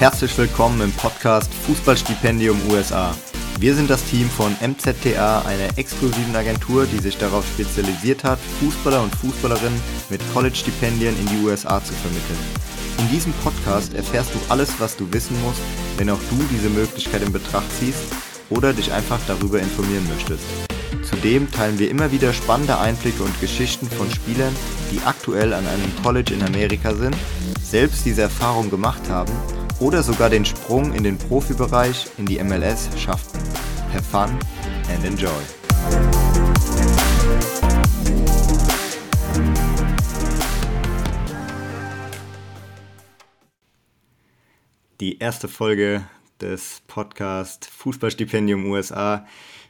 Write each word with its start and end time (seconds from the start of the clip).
Herzlich 0.00 0.36
willkommen 0.36 0.80
im 0.80 0.92
Podcast 0.92 1.54
Fußballstipendium 1.54 2.60
USA. 2.68 3.14
Wir 3.60 3.76
sind 3.76 3.88
das 3.88 4.04
Team 4.04 4.28
von 4.28 4.54
MZTA, 4.60 5.42
einer 5.42 5.78
exklusiven 5.78 6.34
Agentur, 6.34 6.84
die 6.86 6.98
sich 6.98 7.16
darauf 7.16 7.46
spezialisiert 7.46 8.24
hat, 8.24 8.40
Fußballer 8.60 9.00
und 9.00 9.14
Fußballerinnen 9.14 9.80
mit 10.10 10.20
College-Stipendien 10.34 11.16
in 11.16 11.26
die 11.26 11.46
USA 11.46 11.82
zu 11.82 11.92
vermitteln. 11.92 12.38
In 12.98 13.08
diesem 13.08 13.32
Podcast 13.34 13.94
erfährst 13.94 14.34
du 14.34 14.38
alles, 14.48 14.78
was 14.80 14.96
du 14.96 15.10
wissen 15.12 15.40
musst, 15.42 15.62
wenn 15.96 16.10
auch 16.10 16.20
du 16.28 16.44
diese 16.50 16.70
Möglichkeit 16.70 17.22
in 17.22 17.32
Betracht 17.32 17.70
ziehst 17.78 18.02
oder 18.50 18.72
dich 18.72 18.92
einfach 18.92 19.20
darüber 19.28 19.60
informieren 19.60 20.08
möchtest. 20.12 20.44
Zudem 21.08 21.50
teilen 21.52 21.78
wir 21.78 21.88
immer 21.88 22.10
wieder 22.10 22.32
spannende 22.32 22.78
Einblicke 22.78 23.22
und 23.22 23.40
Geschichten 23.40 23.88
von 23.88 24.10
Spielern, 24.10 24.54
die 24.90 25.00
aktuell 25.06 25.54
an 25.54 25.66
einem 25.66 25.92
College 26.02 26.34
in 26.34 26.42
Amerika 26.42 26.94
sind, 26.94 27.16
selbst 27.62 28.04
diese 28.04 28.22
Erfahrung 28.22 28.70
gemacht 28.70 29.08
haben 29.08 29.32
oder 29.80 30.02
sogar 30.02 30.30
den 30.30 30.44
Sprung 30.44 30.92
in 30.92 31.02
den 31.02 31.18
Profibereich 31.18 32.06
in 32.18 32.26
die 32.26 32.42
MLS 32.42 32.88
schafften. 32.98 33.40
Have 33.92 34.02
fun 34.02 34.38
and 34.92 35.04
enjoy. 35.04 35.30
Die 45.00 45.18
erste 45.18 45.48
Folge 45.48 46.04
des 46.40 46.82
Podcasts 46.86 47.66
Fußballstipendium 47.68 48.70
USA. 48.70 49.26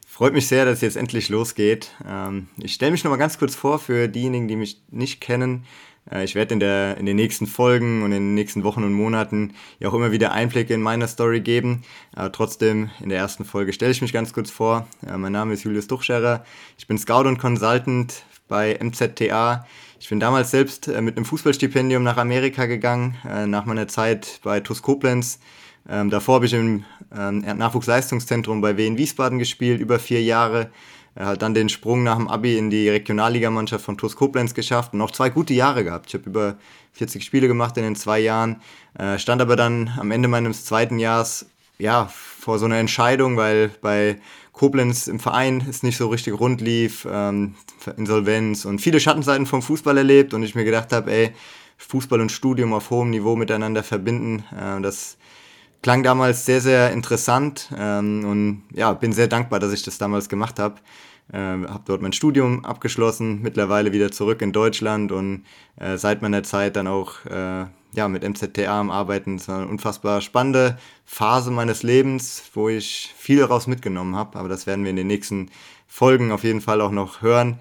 Freut 0.06 0.32
mich 0.32 0.46
sehr, 0.46 0.64
dass 0.64 0.74
es 0.74 0.80
jetzt 0.82 0.96
endlich 0.96 1.28
losgeht. 1.28 1.90
Ähm, 2.06 2.48
ich 2.58 2.74
stelle 2.74 2.92
mich 2.92 3.04
noch 3.04 3.10
mal 3.10 3.16
ganz 3.16 3.38
kurz 3.38 3.54
vor 3.54 3.78
für 3.78 4.06
diejenigen, 4.06 4.48
die 4.48 4.56
mich 4.56 4.82
nicht 4.90 5.20
kennen. 5.20 5.64
Äh, 6.10 6.24
ich 6.24 6.34
werde 6.34 6.54
in, 6.54 6.60
der, 6.60 6.96
in 6.96 7.06
den 7.06 7.16
nächsten 7.16 7.46
Folgen 7.46 8.02
und 8.02 8.12
in 8.12 8.22
den 8.22 8.34
nächsten 8.34 8.64
Wochen 8.64 8.84
und 8.84 8.92
Monaten 8.92 9.54
ja 9.78 9.88
auch 9.88 9.94
immer 9.94 10.12
wieder 10.12 10.32
Einblicke 10.32 10.74
in 10.74 10.82
meine 10.82 11.08
Story 11.08 11.40
geben. 11.40 11.82
Aber 12.14 12.32
trotzdem, 12.32 12.90
in 13.02 13.08
der 13.08 13.18
ersten 13.18 13.44
Folge 13.44 13.72
stelle 13.72 13.92
ich 13.92 14.02
mich 14.02 14.12
ganz 14.12 14.32
kurz 14.32 14.50
vor. 14.50 14.86
Äh, 15.06 15.16
mein 15.16 15.32
Name 15.32 15.54
ist 15.54 15.64
Julius 15.64 15.86
Duchscherer. 15.86 16.44
Ich 16.78 16.86
bin 16.86 16.98
Scout 16.98 17.26
und 17.26 17.38
Consultant 17.38 18.24
bei 18.48 18.78
MZTA. 18.80 19.66
Ich 20.00 20.08
bin 20.08 20.20
damals 20.20 20.50
selbst 20.50 20.88
äh, 20.88 21.00
mit 21.00 21.16
einem 21.16 21.24
Fußballstipendium 21.24 22.02
nach 22.02 22.18
Amerika 22.18 22.66
gegangen, 22.66 23.16
nach 23.46 23.64
meiner 23.64 23.88
Zeit 23.88 24.40
bei 24.42 24.60
TuS 24.60 24.82
Koblenz. 24.82 25.38
Ähm, 25.88 26.10
davor 26.10 26.36
habe 26.36 26.46
ich 26.46 26.54
im 26.54 26.84
ähm, 27.16 27.40
Nachwuchsleistungszentrum 27.40 28.60
bei 28.60 28.76
Wien 28.76 28.96
Wiesbaden 28.96 29.38
gespielt, 29.38 29.80
über 29.80 29.98
vier 29.98 30.22
Jahre. 30.22 30.70
Er 31.14 31.26
hat 31.26 31.42
dann 31.42 31.54
den 31.54 31.68
Sprung 31.68 32.02
nach 32.02 32.16
dem 32.16 32.28
Abi 32.28 32.58
in 32.58 32.70
die 32.70 32.88
Regionalligamannschaft 32.88 33.84
von 33.84 33.96
TuS 33.96 34.16
Koblenz 34.16 34.54
geschafft 34.54 34.92
und 34.92 34.98
noch 34.98 35.12
zwei 35.12 35.30
gute 35.30 35.54
Jahre 35.54 35.84
gehabt. 35.84 36.06
Ich 36.08 36.14
habe 36.14 36.28
über 36.28 36.56
40 36.92 37.24
Spiele 37.24 37.46
gemacht 37.46 37.76
in 37.76 37.84
den 37.84 37.96
zwei 37.96 38.18
Jahren, 38.18 38.60
äh, 38.98 39.18
stand 39.18 39.40
aber 39.40 39.56
dann 39.56 39.92
am 39.98 40.10
Ende 40.10 40.28
meines 40.28 40.64
zweiten 40.64 40.98
Jahres 40.98 41.46
ja, 41.78 42.06
vor 42.06 42.58
so 42.58 42.66
einer 42.66 42.78
Entscheidung, 42.78 43.36
weil 43.36 43.70
bei 43.80 44.18
Koblenz 44.52 45.08
im 45.08 45.18
Verein 45.18 45.64
es 45.68 45.82
nicht 45.82 45.96
so 45.96 46.08
richtig 46.08 46.38
rund 46.38 46.60
lief, 46.60 47.06
ähm, 47.10 47.56
Insolvenz 47.96 48.64
und 48.64 48.80
viele 48.80 49.00
Schattenseiten 49.00 49.46
vom 49.46 49.62
Fußball 49.62 49.98
erlebt 49.98 50.34
und 50.34 50.42
ich 50.42 50.54
mir 50.54 50.64
gedacht 50.64 50.92
habe, 50.92 51.12
ey, 51.12 51.32
Fußball 51.76 52.20
und 52.20 52.30
Studium 52.30 52.72
auf 52.72 52.90
hohem 52.90 53.10
Niveau 53.10 53.34
miteinander 53.34 53.82
verbinden, 53.82 54.44
äh, 54.52 54.80
das 54.80 55.16
klang 55.84 56.02
damals 56.02 56.46
sehr, 56.46 56.62
sehr 56.62 56.92
interessant 56.92 57.68
ähm, 57.76 58.24
und 58.24 58.62
ja, 58.74 58.94
bin 58.94 59.12
sehr 59.12 59.28
dankbar, 59.28 59.60
dass 59.60 59.70
ich 59.70 59.82
das 59.82 59.98
damals 59.98 60.30
gemacht 60.30 60.58
habe. 60.58 60.76
Äh, 61.30 61.36
habe 61.36 61.82
dort 61.84 62.00
mein 62.00 62.14
Studium 62.14 62.64
abgeschlossen, 62.64 63.42
mittlerweile 63.42 63.92
wieder 63.92 64.10
zurück 64.10 64.40
in 64.40 64.52
Deutschland 64.52 65.12
und 65.12 65.44
äh, 65.78 65.98
seit 65.98 66.22
meiner 66.22 66.42
Zeit 66.42 66.76
dann 66.76 66.86
auch 66.86 67.26
äh, 67.26 67.66
ja, 67.92 68.08
mit 68.08 68.26
MZTA 68.26 68.80
am 68.80 68.90
Arbeiten. 68.90 69.36
Es 69.36 69.46
war 69.46 69.58
eine 69.58 69.68
unfassbar 69.68 70.22
spannende 70.22 70.78
Phase 71.04 71.50
meines 71.50 71.82
Lebens, 71.82 72.42
wo 72.54 72.70
ich 72.70 73.12
viel 73.18 73.40
daraus 73.40 73.66
mitgenommen 73.66 74.16
habe, 74.16 74.38
aber 74.38 74.48
das 74.48 74.66
werden 74.66 74.84
wir 74.84 74.90
in 74.90 74.96
den 74.96 75.06
nächsten 75.06 75.50
Folgen 75.86 76.32
auf 76.32 76.44
jeden 76.44 76.62
Fall 76.62 76.80
auch 76.80 76.92
noch 76.92 77.20
hören. 77.20 77.58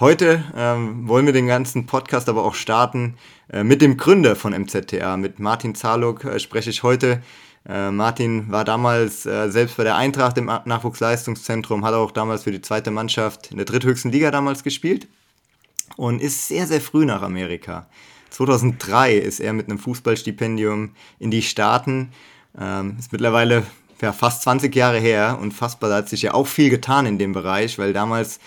Heute 0.00 0.42
ähm, 0.56 1.06
wollen 1.06 1.26
wir 1.26 1.34
den 1.34 1.46
ganzen 1.46 1.84
Podcast 1.84 2.30
aber 2.30 2.44
auch 2.44 2.54
starten 2.54 3.18
mit 3.62 3.82
dem 3.82 3.96
Gründer 3.96 4.34
von 4.34 4.52
MZTA, 4.52 5.16
mit 5.16 5.38
Martin 5.38 5.74
Zaluk 5.74 6.24
äh, 6.24 6.38
spreche 6.40 6.70
ich 6.70 6.82
heute. 6.82 7.22
Äh, 7.68 7.90
Martin 7.90 8.50
war 8.50 8.64
damals 8.64 9.26
äh, 9.26 9.50
selbst 9.50 9.76
bei 9.76 9.84
der 9.84 9.96
Eintracht 9.96 10.38
im 10.38 10.46
Nachwuchsleistungszentrum, 10.46 11.84
hat 11.84 11.94
auch 11.94 12.10
damals 12.10 12.44
für 12.44 12.52
die 12.52 12.62
zweite 12.62 12.90
Mannschaft 12.90 13.50
in 13.50 13.58
der 13.58 13.66
dritthöchsten 13.66 14.10
Liga 14.10 14.30
damals 14.30 14.64
gespielt 14.64 15.06
und 15.96 16.20
ist 16.20 16.48
sehr, 16.48 16.66
sehr 16.66 16.80
früh 16.80 17.04
nach 17.04 17.22
Amerika. 17.22 17.86
2003 18.30 19.16
ist 19.16 19.40
er 19.40 19.52
mit 19.52 19.68
einem 19.68 19.78
Fußballstipendium 19.78 20.94
in 21.18 21.30
die 21.30 21.42
Staaten. 21.42 22.10
Ähm, 22.58 22.96
ist 22.98 23.12
mittlerweile 23.12 23.64
ja, 24.00 24.12
fast 24.12 24.42
20 24.42 24.74
Jahre 24.74 24.98
her 24.98 25.38
und 25.40 25.54
da 25.60 25.94
hat 25.94 26.08
sich 26.08 26.22
ja 26.22 26.34
auch 26.34 26.46
viel 26.46 26.70
getan 26.70 27.06
in 27.06 27.18
dem 27.18 27.32
Bereich, 27.32 27.78
weil 27.78 27.92
damals 27.92 28.40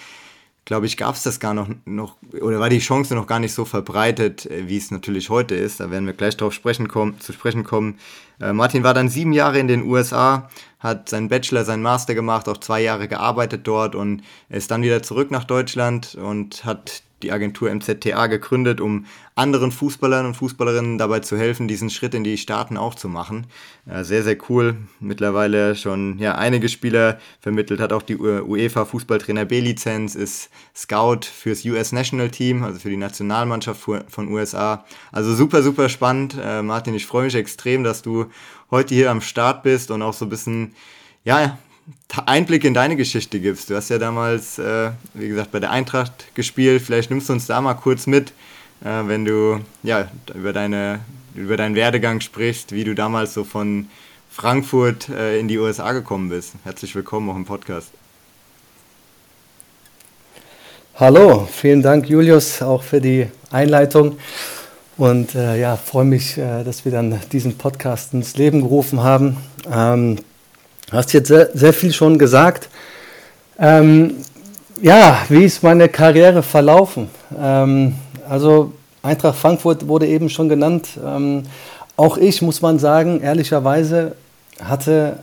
glaube 0.66 0.88
ich, 0.88 0.98
gab 0.98 1.16
es 1.16 1.24
das 1.24 1.40
gar 1.40 1.54
noch, 1.54 1.70
noch, 1.86 2.16
oder 2.42 2.60
war 2.60 2.70
die 2.70 2.80
Chance 2.80 3.14
noch 3.14 3.28
gar 3.28 3.40
nicht 3.40 3.54
so 3.54 3.66
verbreitet, 3.66 4.48
äh, 4.48 4.68
wie 4.68 4.78
es 4.78 4.92
natürlich 4.92 5.30
heute 5.30 5.56
ist. 5.56 5.80
Da 5.80 5.92
werden 5.92 6.08
wir 6.08 6.14
gleich 6.14 6.36
drauf 6.36 6.54
zu 6.54 7.34
sprechen 7.34 7.64
kommen. 7.64 8.00
Äh, 8.42 8.52
Martin 8.52 8.84
war 8.84 8.94
dann 8.94 9.10
sieben 9.10 9.32
Jahre 9.32 9.60
in 9.60 9.68
den 9.68 9.84
USA, 9.84 10.50
hat 10.80 11.08
seinen 11.08 11.30
Bachelor, 11.30 11.66
seinen 11.66 11.84
Master 11.84 12.16
gemacht, 12.16 12.50
auch 12.50 12.58
zwei 12.58 12.82
Jahre 12.82 13.08
gearbeitet 13.08 13.62
dort 13.66 13.96
und 13.96 14.24
ist 14.50 14.72
dann 14.72 14.82
wieder 14.82 15.04
zurück 15.04 15.32
nach 15.32 15.44
Deutschland 15.44 16.16
und 16.16 16.66
hat 16.66 17.04
die 17.24 17.32
Agentur 17.32 17.74
MZTA 17.74 18.28
gegründet, 18.28 18.82
um 18.82 19.06
anderen 19.36 19.72
Fußballern 19.72 20.26
und 20.26 20.36
Fußballerinnen 20.36 20.98
dabei 20.98 21.20
zu 21.20 21.38
helfen, 21.38 21.68
diesen 21.68 21.90
Schritt 21.90 22.14
in 22.14 22.24
die 22.24 22.38
Staaten 22.38 22.78
auch 22.78 22.96
zu 22.96 23.08
machen. 23.08 23.48
Äh, 23.86 24.04
sehr, 24.04 24.24
sehr 24.24 24.38
cool. 24.50 24.78
Mittlerweile 25.00 25.76
schon 25.76 26.20
ja, 26.20 26.36
einige 26.36 26.70
Spieler 26.70 27.20
vermittelt, 27.40 27.80
hat 27.80 27.94
auch 27.94 28.02
die 28.02 28.18
UEFA 28.18 28.86
Fußballtrainer 28.86 29.46
B-Lizenz, 29.46 30.16
ist 30.16 30.50
Scout 30.76 31.22
fürs 31.26 31.66
US 31.66 31.92
National 31.92 32.30
Team, 32.30 32.64
also 32.64 32.80
für 32.80 32.90
die 32.90 32.98
Nationalmannschaft 32.98 33.82
von 33.82 34.28
USA. 34.28 34.86
Also 35.12 35.34
super, 35.34 35.64
super 35.64 35.90
spannend. 35.90 36.38
Äh, 36.42 36.62
Martin, 36.62 36.94
ich 36.94 37.06
freue 37.06 37.26
mich 37.26 37.36
extrem, 37.36 37.84
dass 37.84 38.02
du 38.02 38.28
heute 38.72 38.94
hier 38.94 39.12
am 39.12 39.22
Start 39.22 39.64
bist 39.64 39.92
und 39.92 40.02
auch 40.02 40.14
so 40.14 40.26
ein 40.26 40.30
bisschen 40.30 40.74
ja, 41.24 41.58
Einblick 42.26 42.64
in 42.64 42.74
deine 42.74 42.96
Geschichte 42.96 43.40
gibst. 43.40 43.70
Du 43.70 43.76
hast 43.76 43.90
ja 43.90 43.98
damals, 43.98 44.58
äh, 44.58 44.92
wie 45.14 45.28
gesagt, 45.28 45.52
bei 45.52 45.60
der 45.60 45.72
Eintracht 45.72 46.34
gespielt. 46.34 46.82
Vielleicht 46.82 47.10
nimmst 47.10 47.30
du 47.30 47.34
uns 47.34 47.46
da 47.46 47.62
mal 47.62 47.76
kurz 47.76 48.08
mit, 48.08 48.32
äh, 48.84 49.04
wenn 49.06 49.26
du 49.26 49.60
ja, 49.84 50.10
über, 50.34 50.54
deine, 50.54 51.02
über 51.36 51.58
deinen 51.58 51.76
Werdegang 51.76 52.22
sprichst, 52.22 52.72
wie 52.72 52.84
du 52.84 52.96
damals 52.96 53.34
so 53.34 53.44
von 53.44 53.88
Frankfurt 54.32 55.10
äh, 55.10 55.40
in 55.40 55.48
die 55.48 55.58
USA 55.58 55.92
gekommen 55.92 56.30
bist. 56.30 56.54
Herzlich 56.64 56.96
willkommen 56.96 57.30
auch 57.30 57.36
im 57.36 57.46
Podcast. 57.46 57.90
Hallo, 60.96 61.48
vielen 61.52 61.82
Dank 61.82 62.10
Julius 62.10 62.62
auch 62.62 62.82
für 62.82 63.02
die 63.02 63.28
Einleitung. 63.52 64.18
Und 64.98 65.36
äh, 65.36 65.60
ja, 65.60 65.76
freue 65.76 66.06
mich, 66.06 66.38
äh, 66.38 66.64
dass 66.64 66.86
wir 66.86 66.92
dann 66.92 67.20
diesen 67.32 67.58
Podcast 67.58 68.14
ins 68.14 68.38
Leben 68.38 68.62
gerufen 68.62 69.04
haben. 69.04 69.38
Ähm, 69.70 70.20
Du 70.88 70.98
hast 70.98 71.14
jetzt 71.14 71.30
sehr, 71.30 71.50
sehr 71.54 71.74
viel 71.74 71.92
schon 71.92 72.20
gesagt. 72.20 72.70
Ähm, 73.58 74.18
ja, 74.82 75.18
wie 75.30 75.44
ist 75.44 75.64
meine 75.64 75.90
Karriere 75.90 76.44
verlaufen? 76.44 77.10
Ähm, 77.40 77.96
also 78.30 78.72
Eintracht 79.02 79.38
Frankfurt 79.38 79.88
wurde 79.88 80.06
eben 80.06 80.30
schon 80.30 80.48
genannt. 80.48 80.90
Ähm, 81.04 81.44
auch 81.98 82.18
ich, 82.18 82.42
muss 82.44 82.62
man 82.62 82.78
sagen, 82.78 83.22
ehrlicherweise 83.22 84.16
hatte 84.64 85.20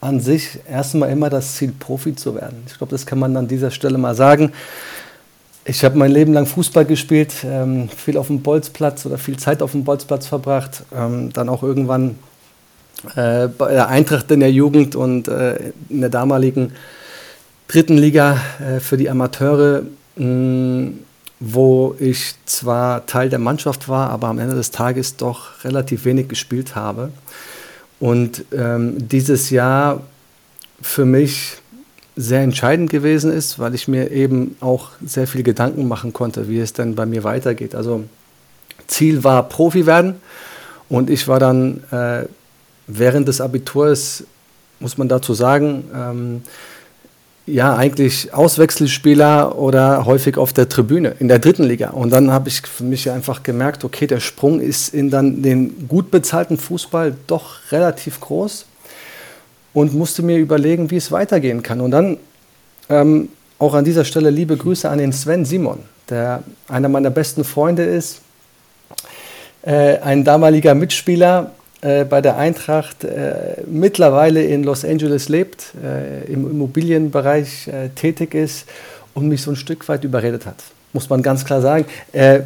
an 0.00 0.20
sich 0.20 0.58
erstmal 0.66 1.10
immer 1.10 1.28
das 1.28 1.56
Ziel, 1.56 1.74
Profi 1.78 2.14
zu 2.14 2.34
werden. 2.34 2.62
Ich 2.66 2.78
glaube, 2.78 2.92
das 2.92 3.04
kann 3.04 3.18
man 3.18 3.36
an 3.36 3.48
dieser 3.48 3.70
Stelle 3.70 3.98
mal 3.98 4.14
sagen. 4.14 4.52
Ich 5.66 5.84
habe 5.84 5.98
mein 5.98 6.10
Leben 6.10 6.32
lang 6.32 6.46
Fußball 6.46 6.86
gespielt, 6.86 7.34
ähm, 7.44 7.90
viel 7.90 8.16
auf 8.16 8.28
dem 8.28 8.40
Bolzplatz 8.40 9.04
oder 9.04 9.18
viel 9.18 9.36
Zeit 9.38 9.60
auf 9.60 9.72
dem 9.72 9.84
Bolzplatz 9.84 10.26
verbracht, 10.26 10.84
ähm, 10.96 11.32
dann 11.34 11.50
auch 11.50 11.62
irgendwann 11.62 12.18
äh, 13.16 13.48
bei 13.48 13.72
der 13.72 13.88
Eintracht 13.88 14.30
in 14.30 14.40
der 14.40 14.52
Jugend 14.52 14.96
und 14.96 15.28
äh, 15.28 15.72
in 15.88 16.00
der 16.00 16.10
damaligen 16.10 16.72
dritten 17.68 17.96
Liga 17.96 18.38
äh, 18.60 18.80
für 18.80 18.96
die 18.96 19.08
Amateure, 19.08 19.82
mh, 20.16 20.92
wo 21.40 21.94
ich 21.98 22.34
zwar 22.44 23.06
Teil 23.06 23.30
der 23.30 23.38
Mannschaft 23.38 23.88
war, 23.88 24.10
aber 24.10 24.28
am 24.28 24.38
Ende 24.38 24.54
des 24.54 24.70
Tages 24.70 25.16
doch 25.16 25.64
relativ 25.64 26.04
wenig 26.04 26.28
gespielt 26.28 26.76
habe. 26.76 27.10
Und 27.98 28.44
ähm, 28.52 29.08
dieses 29.08 29.50
Jahr 29.50 30.02
für 30.82 31.04
mich 31.04 31.58
sehr 32.16 32.42
entscheidend 32.42 32.90
gewesen 32.90 33.32
ist, 33.32 33.58
weil 33.58 33.74
ich 33.74 33.88
mir 33.88 34.10
eben 34.10 34.56
auch 34.60 34.90
sehr 35.04 35.26
viel 35.26 35.42
Gedanken 35.42 35.88
machen 35.88 36.12
konnte, 36.12 36.48
wie 36.48 36.58
es 36.58 36.72
denn 36.72 36.94
bei 36.94 37.06
mir 37.06 37.24
weitergeht. 37.24 37.74
Also 37.74 38.04
Ziel 38.86 39.24
war 39.24 39.48
Profi 39.48 39.86
werden 39.86 40.16
und 40.88 41.08
ich 41.08 41.28
war 41.28 41.38
dann 41.38 41.82
äh, 41.90 42.24
während 42.98 43.28
des 43.28 43.40
Abiturs, 43.40 44.24
muss 44.78 44.98
man 44.98 45.08
dazu 45.08 45.34
sagen, 45.34 45.84
ähm, 45.94 46.42
ja 47.46 47.76
eigentlich 47.76 48.32
Auswechselspieler 48.32 49.58
oder 49.58 50.04
häufig 50.04 50.36
auf 50.36 50.52
der 50.52 50.68
Tribüne 50.68 51.14
in 51.18 51.28
der 51.28 51.38
dritten 51.38 51.64
Liga. 51.64 51.90
Und 51.90 52.10
dann 52.10 52.30
habe 52.30 52.48
ich 52.48 52.62
für 52.62 52.84
mich 52.84 53.10
einfach 53.10 53.42
gemerkt, 53.42 53.84
okay, 53.84 54.06
der 54.06 54.20
Sprung 54.20 54.60
ist 54.60 54.94
in 54.94 55.10
dann 55.10 55.42
den 55.42 55.88
gut 55.88 56.10
bezahlten 56.10 56.58
Fußball 56.58 57.14
doch 57.26 57.56
relativ 57.72 58.20
groß 58.20 58.66
und 59.72 59.94
musste 59.94 60.22
mir 60.22 60.38
überlegen, 60.38 60.90
wie 60.90 60.96
es 60.96 61.12
weitergehen 61.12 61.62
kann. 61.62 61.80
Und 61.80 61.90
dann 61.90 62.16
ähm, 62.88 63.28
auch 63.58 63.74
an 63.74 63.84
dieser 63.84 64.04
Stelle 64.04 64.30
liebe 64.30 64.56
Grüße 64.56 64.88
an 64.88 64.98
den 64.98 65.12
Sven 65.12 65.44
Simon, 65.44 65.80
der 66.08 66.42
einer 66.68 66.88
meiner 66.88 67.10
besten 67.10 67.44
Freunde 67.44 67.84
ist, 67.84 68.20
äh, 69.62 69.98
ein 69.98 70.24
damaliger 70.24 70.74
Mitspieler 70.74 71.52
äh, 71.82 72.04
bei 72.04 72.20
der 72.20 72.36
Eintracht, 72.36 73.04
äh, 73.04 73.62
mittlerweile 73.66 74.42
in 74.42 74.64
Los 74.64 74.84
Angeles 74.84 75.28
lebt, 75.28 75.72
äh, 75.82 76.30
im 76.30 76.50
Immobilienbereich 76.50 77.68
äh, 77.68 77.88
tätig 77.90 78.34
ist 78.34 78.66
und 79.14 79.28
mich 79.28 79.42
so 79.42 79.50
ein 79.50 79.56
Stück 79.56 79.88
weit 79.88 80.04
überredet 80.04 80.46
hat, 80.46 80.56
muss 80.92 81.08
man 81.08 81.22
ganz 81.22 81.44
klar 81.44 81.60
sagen. 81.60 81.86
Äh, 82.12 82.40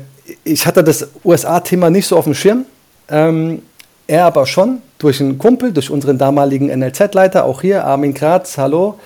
ich 0.45 0.67
hatte 0.67 0.85
das 0.85 1.09
USA-Thema 1.25 1.91
nicht 1.91 2.07
so 2.07 2.17
auf 2.17 2.25
dem 2.25 2.35
Schirm, 2.35 2.65
ähm, 3.09 3.63
er 4.07 4.25
aber 4.27 4.47
schon 4.47 4.83
durch 4.99 5.21
einen 5.21 5.39
Kumpel, 5.39 5.73
durch 5.73 5.91
unseren 5.91 6.17
damaligen 6.17 6.67
NLZ-Leiter, 6.69 7.45
auch 7.45 7.61
hier, 7.61 7.85
Armin 7.85 8.15
Kratz, 8.15 8.57
hallo, 8.57 8.99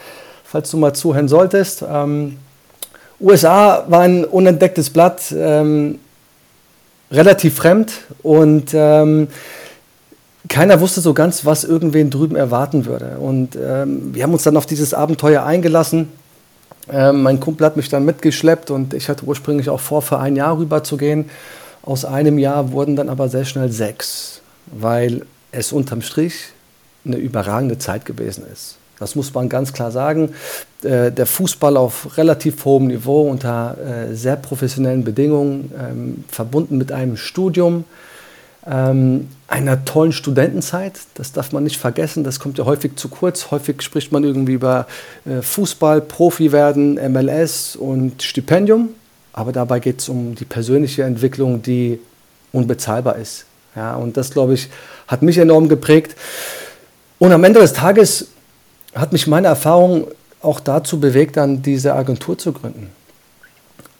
falls 0.45 0.71
du 0.71 0.77
mal 0.77 0.93
zuhören 0.93 1.29
solltest. 1.29 1.85
Ähm, 1.89 2.37
USA 3.21 3.85
war 3.89 4.01
ein 4.03 4.25
unentdecktes 4.25 4.91
Blatt, 4.91 5.23
ähm, 5.35 5.99
relativ 7.11 7.57
fremd 7.57 7.93
und 8.23 8.73
ähm, 8.75 9.29
keiner 10.49 10.81
wusste 10.81 11.01
so 11.01 11.15
ganz, 11.15 11.45
was 11.45 11.65
irgendwen 11.65 12.11
drüben 12.11 12.37
erwarten 12.37 12.87
würde. 12.87 13.19
Und 13.19 13.57
ähm, 13.57 14.15
wir 14.15 14.23
haben 14.23 14.33
uns 14.33 14.43
dann 14.43 14.57
auf 14.57 14.67
dieses 14.67 14.95
Abenteuer 14.95 15.45
eingelassen. 15.45 16.09
Ähm, 16.91 17.23
mein 17.23 17.41
Kumpel 17.41 17.67
hat 17.67 17.77
mich 17.77 17.89
dann 17.89 18.05
mitgeschleppt 18.05 18.71
und 18.71 18.95
ich 18.95 19.09
hatte 19.09 19.25
ursprünglich 19.25 19.69
auch 19.69 19.81
vor, 19.81 20.03
für 20.03 20.19
ein 20.19 20.37
Jahr 20.37 20.59
rüber 20.59 20.83
zu 20.83 20.97
gehen. 20.97 21.31
Aus 21.83 22.05
einem 22.05 22.39
Jahr 22.39 22.73
wurden 22.73 22.97
dann 22.97 23.09
aber 23.09 23.29
sehr 23.29 23.45
schnell 23.45 23.71
sechs, 23.71 24.41
weil 24.67 25.23
es 25.53 25.73
unterm 25.73 26.03
Strich 26.03 26.35
eine 27.05 27.17
überragende 27.17 27.79
Zeit 27.79 28.05
gewesen 28.05 28.45
ist. 28.53 28.77
Das 28.99 29.15
muss 29.15 29.33
man 29.33 29.49
ganz 29.49 29.73
klar 29.73 29.91
sagen. 29.91 30.35
Äh, 30.83 31.13
der 31.13 31.27
Fußball 31.27 31.77
auf 31.77 32.17
relativ 32.17 32.65
hohem 32.65 32.89
Niveau 32.89 33.29
unter 33.29 33.77
äh, 33.79 34.15
sehr 34.15 34.37
professionellen 34.37 35.05
Bedingungen, 35.05 35.73
ähm, 35.79 36.25
verbunden 36.29 36.79
mit 36.79 36.91
einem 36.91 37.17
Studium, 37.17 37.85
ähm, 38.67 39.29
einer 39.49 39.85
tollen 39.87 40.13
Studentenzeit. 40.13 41.01
Das 41.15 41.33
darf 41.33 41.53
man 41.53 41.65
nicht 41.65 41.79
vergessen. 41.79 42.23
Das 42.23 42.39
kommt 42.39 42.59
ja 42.59 42.67
häufig 42.67 42.97
zu 42.97 43.09
kurz. 43.09 43.51
Häufig 43.51 43.83
spricht 43.83 44.13
man 44.13 44.23
irgendwie 44.23 44.53
über 44.53 44.87
äh, 45.25 45.41
Fußball, 45.41 46.03
Profi 46.03 46.53
werden, 46.53 46.95
MLS 47.13 47.75
und 47.75 48.23
Stipendium. 48.23 48.91
Aber 49.33 49.53
dabei 49.53 49.81
geht 49.81 50.01
es 50.01 50.09
um 50.09 50.35
die 50.35 50.45
persönliche 50.45 51.05
Entwicklung, 51.05 51.63
die 51.63 51.99
unbezahlbar 52.53 53.17
ist. 53.17 53.47
Ja, 53.75 53.97
und 53.97 54.17
das, 54.17 54.31
glaube 54.31 54.55
ich, 54.55 54.69
hat 55.07 55.23
mich 55.23 55.39
enorm 55.39 55.69
geprägt. 55.69 56.15
Und 57.19 57.33
am 57.33 57.43
Ende 57.45 57.61
des 57.61 57.73
Tages 57.73 58.29
hat 58.95 59.13
mich 59.13 59.27
meine 59.27 59.49
Erfahrung 59.49 60.09
auch 60.43 60.61
dazu 60.61 61.01
bewegt, 61.01 61.37
dann 61.37 61.63
diese 61.63 61.95
Agentur 61.95 62.37
zu 62.37 62.53
gründen. 62.53 62.91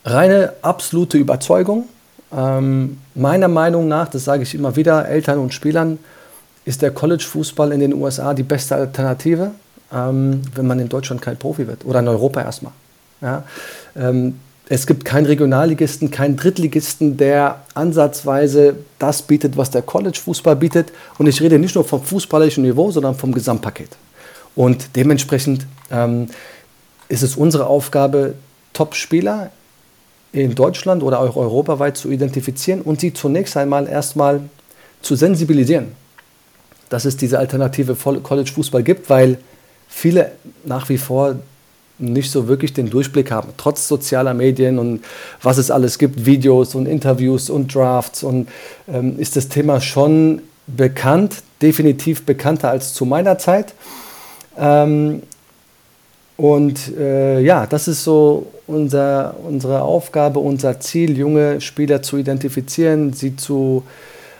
Reine 0.05 0.55
absolute 0.63 1.19
Überzeugung. 1.19 1.89
Ähm, 2.37 2.99
meiner 3.15 3.49
Meinung 3.49 3.89
nach, 3.89 4.09
das 4.09 4.25
sage 4.25 4.43
ich 4.43 4.55
immer 4.55 4.77
wieder, 4.77 5.09
Eltern 5.09 5.39
und 5.39 5.55
Spielern, 5.55 5.99
ist 6.65 6.83
der 6.83 6.91
College-Fußball 6.91 7.73
in 7.73 7.81
den 7.81 7.95
USA 7.95 8.35
die 8.35 8.43
beste 8.43 8.75
Alternative, 8.77 9.53
ähm, 9.93 10.43
wenn 10.55 10.67
man 10.67 10.79
in 10.79 10.89
Deutschland 10.89 11.23
kein 11.23 11.37
Profi 11.37 11.67
wird 11.67 11.85
oder 11.87 12.01
in 12.01 12.09
Europa 12.09 12.43
erstmal. 12.43 12.73
Ja? 13.23 13.45
Ähm, 13.97 14.39
es 14.69 14.87
gibt 14.87 15.07
keinen 15.07 15.25
Regionalligisten, 15.25 16.11
keinen 16.11 16.37
Drittligisten, 16.37 17.17
der 17.17 17.63
ansatzweise 17.73 18.77
das 18.99 19.23
bietet, 19.23 19.57
was 19.57 19.71
der 19.71 19.81
College-Fußball 19.81 20.57
bietet. 20.57 20.93
Und 21.17 21.27
ich 21.27 21.41
rede 21.41 21.59
nicht 21.59 21.75
nur 21.75 21.85
vom 21.85 22.03
fußballerischen 22.03 22.65
Niveau, 22.65 22.91
sondern 22.91 23.15
vom 23.15 23.33
Gesamtpaket. 23.33 23.97
Und 24.55 24.95
dementsprechend 24.95 25.67
ähm, 25.91 26.27
ist 27.09 27.23
es 27.23 27.37
unsere 27.37 27.67
Aufgabe, 27.67 28.35
Top-Spieler 28.75 29.51
in 30.33 30.55
Deutschland 30.55 31.03
oder 31.03 31.21
auch 31.21 31.37
europaweit 31.37 31.97
zu 31.97 32.11
identifizieren 32.11 32.83
und 32.83 33.01
sie 33.01 33.13
zunächst 33.13 33.57
einmal 33.57 33.89
erstmal 33.89 34.41
zu 35.01 35.17
sensibilisieren, 35.17 35.93
dass 36.89 37.05
es 37.05 37.17
diese 37.17 37.39
alternative 37.39 37.95
College-Fußball 37.95 38.83
gibt, 38.83 39.09
weil 39.09 39.39
viele 39.89 40.33
nach 40.65 40.89
wie 40.89 40.99
vor 40.99 41.37
nicht 41.99 42.31
so 42.31 42.47
wirklich 42.47 42.73
den 42.73 42.91
Durchblick 42.91 43.31
haben, 43.31 43.49
trotz 43.57 43.89
sozialer 43.89 44.35
Medien 44.35 44.79
und 44.79 45.05
was 45.43 45.59
es 45.59 45.71
alles 45.71 45.99
gibt, 45.99 46.25
Videos 46.25 46.75
und 46.75 46.87
Interviews 46.87 47.51
und 47.51 47.75
Drafts 47.75 48.23
und 48.23 48.49
ähm, 48.87 49.19
ist 49.19 49.35
das 49.37 49.49
Thema 49.49 49.81
schon 49.81 50.43
bekannt, 50.67 51.43
definitiv 51.61 52.25
bekannter 52.25 52.71
als 52.71 52.95
zu 52.95 53.05
meiner 53.05 53.39
Zeit. 53.39 53.75
Ähm, 54.57 55.23
und 56.37 56.97
äh, 56.97 57.41
ja, 57.41 57.67
das 57.67 57.89
ist 57.89 58.05
so 58.05 58.47
unser, 58.69 59.35
unsere 59.43 59.83
Aufgabe, 59.83 60.39
unser 60.39 60.79
Ziel, 60.81 61.19
junge 61.19 61.61
Spieler 61.61 62.03
zu 62.03 62.17
identifizieren, 62.17 63.13
sie 63.13 63.37
zu 63.37 63.85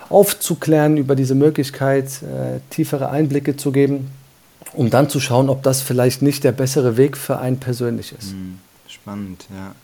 aufzuklären 0.09 0.97
über 0.97 1.17
diese 1.17 1.35
Möglichkeit, 1.35 2.23
äh, 2.23 2.61
tiefere 2.71 3.11
Einblicke 3.11 3.57
zu 3.57 3.73
geben, 3.73 4.11
um 4.73 4.91
dann 4.91 5.11
zu 5.11 5.21
schauen, 5.21 5.49
ob 5.49 5.63
das 5.63 5.83
vielleicht 5.83 6.23
nicht 6.23 6.45
der 6.45 6.53
bessere 6.53 6.97
Weg 6.97 7.17
für 7.17 7.39
einen 7.39 7.59
persönlich 7.59 8.13
ist. 8.13 8.31
Hm, 8.31 8.59
spannend, 8.87 9.47
ja. 9.51 9.75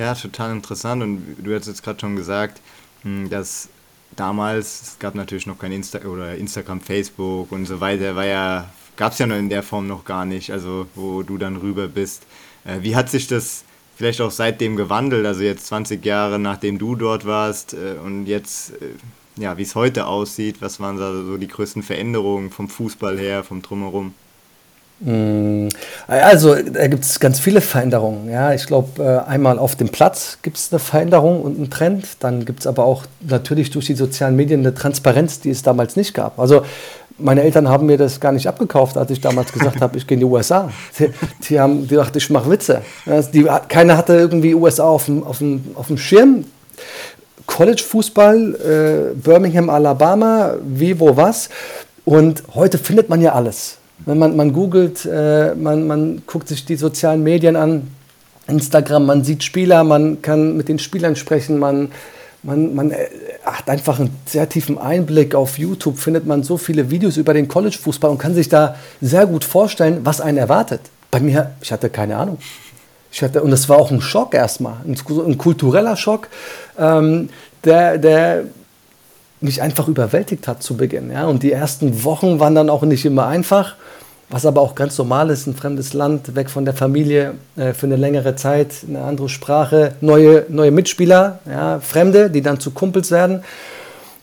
Ja, 0.00 0.14
total 0.14 0.52
interessant. 0.52 1.02
Und 1.02 1.36
du 1.42 1.54
hast 1.54 1.66
jetzt 1.66 1.82
gerade 1.82 1.98
schon 1.98 2.16
gesagt, 2.16 2.60
hm, 3.02 3.30
dass 3.30 3.68
damals, 4.14 4.82
es 4.82 4.98
gab 4.98 5.14
natürlich 5.14 5.46
noch 5.46 5.58
kein 5.58 5.72
Insta 5.72 6.00
oder 6.00 6.36
Instagram, 6.36 6.80
Facebook 6.80 7.50
und 7.50 7.66
so 7.66 7.80
weiter, 7.80 8.14
war 8.14 8.26
ja 8.26 8.66
gab 8.96 9.12
es 9.12 9.18
ja 9.18 9.26
noch 9.26 9.36
in 9.36 9.48
der 9.48 9.62
Form 9.62 9.86
noch 9.86 10.04
gar 10.04 10.24
nicht, 10.24 10.50
also 10.50 10.86
wo 10.94 11.22
du 11.22 11.38
dann 11.38 11.56
rüber 11.56 11.86
bist. 11.88 12.24
Äh, 12.64 12.78
wie 12.80 12.96
hat 12.96 13.10
sich 13.10 13.26
das 13.26 13.64
vielleicht 13.96 14.20
auch 14.20 14.30
seitdem 14.30 14.76
gewandelt, 14.76 15.26
also 15.26 15.42
jetzt 15.42 15.66
20 15.66 16.04
Jahre 16.04 16.38
nachdem 16.38 16.78
du 16.78 16.94
dort 16.94 17.26
warst 17.26 17.74
äh, 17.74 17.98
und 18.04 18.26
jetzt, 18.26 18.72
äh, 18.82 19.42
ja, 19.42 19.56
wie 19.56 19.62
es 19.62 19.74
heute 19.74 20.06
aussieht, 20.06 20.56
was 20.60 20.78
waren 20.78 20.98
da 20.98 21.12
so 21.12 21.36
die 21.36 21.48
größten 21.48 21.82
Veränderungen 21.82 22.50
vom 22.50 22.68
Fußball 22.68 23.18
her, 23.18 23.42
vom 23.42 23.62
Drumherum? 23.62 24.14
Mm, 25.00 25.68
also 26.06 26.54
da 26.54 26.86
gibt 26.86 27.04
es 27.04 27.20
ganz 27.20 27.38
viele 27.38 27.60
Veränderungen. 27.60 28.30
Ja, 28.30 28.54
ich 28.54 28.66
glaube, 28.66 29.02
äh, 29.02 29.28
einmal 29.28 29.58
auf 29.58 29.76
dem 29.76 29.90
Platz 29.90 30.38
gibt 30.40 30.56
es 30.56 30.72
eine 30.72 30.78
Veränderung 30.78 31.42
und 31.42 31.56
einen 31.56 31.70
Trend. 31.70 32.06
Dann 32.20 32.44
gibt 32.44 32.60
es 32.60 32.66
aber 32.66 32.84
auch 32.84 33.04
natürlich 33.20 33.70
durch 33.70 33.86
die 33.86 33.94
sozialen 33.94 34.36
Medien 34.36 34.60
eine 34.60 34.74
Transparenz, 34.74 35.40
die 35.40 35.50
es 35.50 35.62
damals 35.62 35.96
nicht 35.96 36.14
gab. 36.14 36.38
Also 36.38 36.64
meine 37.18 37.42
Eltern 37.42 37.68
haben 37.68 37.86
mir 37.86 37.96
das 37.96 38.20
gar 38.20 38.32
nicht 38.32 38.46
abgekauft, 38.46 38.96
als 38.96 39.10
ich 39.10 39.20
damals 39.20 39.52
gesagt 39.52 39.80
habe, 39.80 39.96
ich 39.96 40.06
gehe 40.06 40.16
in 40.16 40.20
die 40.20 40.26
USA. 40.26 40.70
Die, 40.98 41.10
die 41.48 41.60
haben 41.60 41.86
gedacht, 41.88 42.14
ich 42.16 42.30
mache 42.30 42.50
Witze. 42.50 42.82
Die, 43.32 43.46
keiner 43.68 43.96
hatte 43.96 44.14
irgendwie 44.14 44.54
USA 44.54 44.84
auf 44.84 45.06
dem, 45.06 45.24
auf 45.24 45.38
dem, 45.38 45.64
auf 45.74 45.86
dem 45.88 45.98
Schirm. 45.98 46.44
College-Fußball, 47.46 49.12
äh, 49.14 49.14
Birmingham, 49.14 49.70
Alabama, 49.70 50.54
wie, 50.66 50.98
wo, 50.98 51.16
was. 51.16 51.48
Und 52.04 52.42
heute 52.54 52.78
findet 52.78 53.08
man 53.08 53.20
ja 53.20 53.32
alles. 53.32 53.78
Wenn 54.04 54.18
man, 54.18 54.36
man 54.36 54.52
googelt, 54.52 55.06
äh, 55.06 55.54
man, 55.54 55.86
man 55.86 56.22
guckt 56.26 56.48
sich 56.48 56.64
die 56.64 56.76
sozialen 56.76 57.22
Medien 57.22 57.56
an, 57.56 57.90
Instagram, 58.46 59.06
man 59.06 59.24
sieht 59.24 59.42
Spieler, 59.42 59.84
man 59.84 60.22
kann 60.22 60.56
mit 60.56 60.68
den 60.68 60.78
Spielern 60.78 61.16
sprechen, 61.16 61.58
man 61.58 61.90
man, 62.42 62.74
man 62.74 62.90
äh, 62.90 63.08
hat 63.44 63.68
einfach 63.68 63.98
einen 63.98 64.14
sehr 64.26 64.48
tiefen 64.48 64.78
Einblick. 64.78 65.34
Auf 65.34 65.58
YouTube 65.58 65.98
findet 65.98 66.26
man 66.26 66.42
so 66.42 66.56
viele 66.56 66.90
Videos 66.90 67.16
über 67.16 67.34
den 67.34 67.48
College-Fußball 67.48 68.10
und 68.10 68.18
kann 68.18 68.34
sich 68.34 68.48
da 68.48 68.76
sehr 69.00 69.26
gut 69.26 69.44
vorstellen, 69.44 70.00
was 70.04 70.20
einen 70.20 70.38
erwartet. 70.38 70.80
Bei 71.10 71.20
mir, 71.20 71.52
ich 71.60 71.72
hatte 71.72 71.90
keine 71.90 72.16
Ahnung. 72.16 72.38
Ich 73.10 73.22
hatte, 73.22 73.42
und 73.42 73.50
das 73.50 73.68
war 73.68 73.78
auch 73.78 73.90
ein 73.90 74.00
Schock 74.00 74.34
erstmal, 74.34 74.76
ein, 74.84 74.96
ein 75.08 75.38
kultureller 75.38 75.96
Schock, 75.96 76.28
ähm, 76.78 77.30
der, 77.64 77.98
der 77.98 78.44
mich 79.40 79.62
einfach 79.62 79.88
überwältigt 79.88 80.48
hat 80.48 80.62
zu 80.62 80.76
Beginn. 80.76 81.10
Ja? 81.10 81.26
Und 81.26 81.42
die 81.42 81.52
ersten 81.52 82.04
Wochen 82.04 82.40
waren 82.40 82.54
dann 82.54 82.70
auch 82.70 82.82
nicht 82.82 83.04
immer 83.04 83.26
einfach. 83.26 83.76
Was 84.28 84.44
aber 84.44 84.60
auch 84.60 84.74
ganz 84.74 84.98
normal 84.98 85.30
ist, 85.30 85.46
ein 85.46 85.54
fremdes 85.54 85.92
Land, 85.92 86.34
weg 86.34 86.50
von 86.50 86.64
der 86.64 86.74
Familie 86.74 87.34
äh, 87.56 87.72
für 87.72 87.86
eine 87.86 87.96
längere 87.96 88.34
Zeit, 88.34 88.74
eine 88.88 89.02
andere 89.02 89.28
Sprache, 89.28 89.94
neue, 90.00 90.46
neue 90.48 90.72
Mitspieler, 90.72 91.38
ja, 91.48 91.78
Fremde, 91.78 92.28
die 92.28 92.42
dann 92.42 92.58
zu 92.58 92.72
Kumpels 92.72 93.12
werden. 93.12 93.44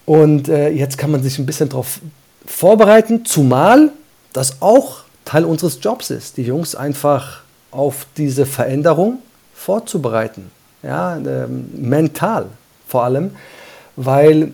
Und 0.05 0.49
äh, 0.49 0.69
jetzt 0.69 0.97
kann 0.97 1.11
man 1.11 1.23
sich 1.23 1.39
ein 1.39 1.45
bisschen 1.45 1.69
darauf 1.69 2.01
vorbereiten, 2.45 3.23
zumal 3.23 3.91
das 4.33 4.61
auch 4.61 5.03
Teil 5.23 5.45
unseres 5.45 5.79
Jobs 5.81 6.09
ist, 6.09 6.35
die 6.35 6.43
Jungs 6.43 6.75
einfach 6.75 7.41
auf 7.71 8.05
diese 8.17 8.45
Veränderung 8.45 9.19
vorzubereiten. 9.53 10.51
Ja, 10.81 11.15
äh, 11.15 11.47
mental 11.47 12.47
vor 12.87 13.05
allem, 13.05 13.31
weil 13.95 14.51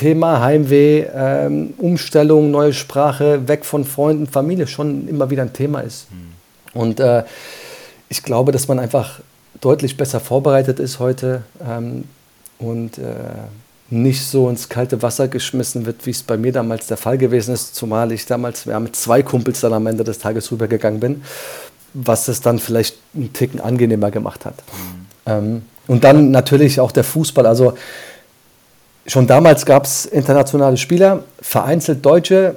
Thema 0.00 0.40
Heimweh, 0.40 1.04
ähm, 1.14 1.74
Umstellung, 1.76 2.50
neue 2.50 2.72
Sprache, 2.72 3.46
weg 3.48 3.66
von 3.66 3.84
Freunden, 3.84 4.26
Familie 4.26 4.66
schon 4.66 5.06
immer 5.06 5.28
wieder 5.28 5.42
ein 5.42 5.52
Thema 5.52 5.80
ist. 5.80 6.06
Mhm. 6.10 6.80
Und 6.80 7.00
äh, 7.00 7.24
ich 8.08 8.22
glaube, 8.22 8.50
dass 8.50 8.66
man 8.66 8.78
einfach 8.78 9.20
deutlich 9.60 9.98
besser 9.98 10.18
vorbereitet 10.18 10.80
ist 10.80 11.00
heute 11.00 11.42
ähm, 11.62 12.04
und 12.58 12.96
äh, 12.96 13.02
nicht 13.90 14.24
so 14.24 14.48
ins 14.48 14.70
kalte 14.70 15.02
Wasser 15.02 15.28
geschmissen 15.28 15.84
wird, 15.84 16.06
wie 16.06 16.12
es 16.12 16.22
bei 16.22 16.38
mir 16.38 16.52
damals 16.52 16.86
der 16.86 16.96
Fall 16.96 17.18
gewesen 17.18 17.52
ist, 17.52 17.74
zumal 17.74 18.10
ich 18.12 18.24
damals 18.24 18.64
ja, 18.64 18.80
mit 18.80 18.96
zwei 18.96 19.22
Kumpels 19.22 19.60
dann 19.60 19.74
am 19.74 19.86
Ende 19.86 20.02
des 20.02 20.18
Tages 20.18 20.50
rübergegangen 20.50 21.00
bin, 21.00 21.22
was 21.92 22.26
es 22.28 22.40
dann 22.40 22.58
vielleicht 22.58 22.96
einen 23.14 23.34
Ticken 23.34 23.60
angenehmer 23.60 24.10
gemacht 24.10 24.46
hat. 24.46 24.54
Mhm. 24.54 25.06
Ähm, 25.26 25.62
und 25.88 26.04
dann 26.04 26.30
natürlich 26.30 26.80
auch 26.80 26.92
der 26.92 27.04
Fußball. 27.04 27.44
Also 27.44 27.74
schon 29.06 29.26
damals 29.26 29.66
gab 29.66 29.84
es 29.84 30.06
internationale 30.06 30.76
Spieler, 30.76 31.24
vereinzelt 31.40 32.04
Deutsche, 32.04 32.56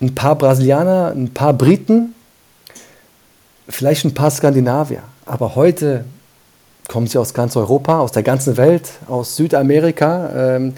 ein 0.00 0.14
paar 0.14 0.36
Brasilianer, 0.36 1.12
ein 1.14 1.32
paar 1.32 1.52
Briten, 1.52 2.14
vielleicht 3.68 4.04
ein 4.04 4.14
paar 4.14 4.30
Skandinavier. 4.30 5.02
Aber 5.24 5.54
heute 5.54 6.04
kommen 6.88 7.06
sie 7.06 7.18
aus 7.18 7.34
ganz 7.34 7.56
Europa, 7.56 7.98
aus 7.98 8.12
der 8.12 8.22
ganzen 8.22 8.56
Welt, 8.56 8.90
aus 9.08 9.36
Südamerika. 9.36 10.56
Ähm, 10.56 10.74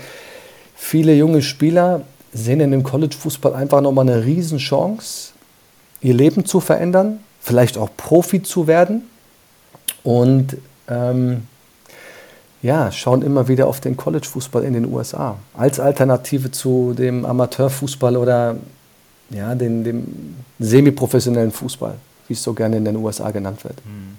viele 0.74 1.14
junge 1.14 1.42
Spieler 1.42 2.02
sehen 2.32 2.60
in 2.60 2.70
dem 2.70 2.82
College-Fußball 2.82 3.54
einfach 3.54 3.80
nochmal 3.80 4.08
eine 4.08 4.24
Riesenchance, 4.24 5.32
ihr 6.00 6.14
Leben 6.14 6.44
zu 6.44 6.60
verändern, 6.60 7.20
vielleicht 7.40 7.76
auch 7.76 7.90
Profi 7.96 8.42
zu 8.42 8.66
werden. 8.66 9.02
Und 10.02 10.56
ähm, 10.88 11.42
ja, 12.62 12.90
schauen 12.90 13.22
immer 13.22 13.48
wieder 13.48 13.66
auf 13.66 13.80
den 13.80 13.96
College-Fußball 13.96 14.64
in 14.64 14.74
den 14.74 14.92
USA 14.92 15.36
als 15.54 15.78
Alternative 15.78 16.50
zu 16.50 16.94
dem 16.96 17.24
Amateurfußball 17.24 18.16
oder 18.16 18.56
ja, 19.30 19.54
den, 19.54 19.84
dem 19.84 20.36
semiprofessionellen 20.58 21.52
Fußball, 21.52 21.94
wie 22.26 22.32
es 22.32 22.42
so 22.42 22.54
gerne 22.54 22.78
in 22.78 22.84
den 22.84 22.96
USA 22.96 23.30
genannt 23.30 23.62
wird. 23.64 23.76
Mhm. 23.84 24.16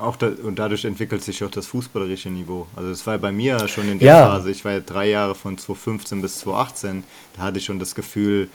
Auch 0.00 0.16
da, 0.16 0.30
und 0.42 0.58
dadurch 0.58 0.84
entwickelt 0.84 1.22
sich 1.22 1.44
auch 1.44 1.50
das 1.50 1.66
fußballerische 1.66 2.30
Niveau. 2.30 2.66
Also 2.74 2.90
es 2.90 3.06
war 3.06 3.18
bei 3.18 3.30
mir 3.30 3.68
schon 3.68 3.88
in 3.88 3.98
der 3.98 4.08
ja. 4.08 4.26
Phase, 4.26 4.50
ich 4.50 4.64
war 4.64 4.72
ja 4.72 4.80
drei 4.80 5.10
Jahre 5.10 5.34
von 5.34 5.56
2015 5.56 6.22
bis 6.22 6.40
2018, 6.40 7.04
da 7.36 7.42
hatte 7.42 7.58
ich 7.58 7.64
schon 7.64 7.78
das 7.78 7.94
Gefühl, 7.94 8.48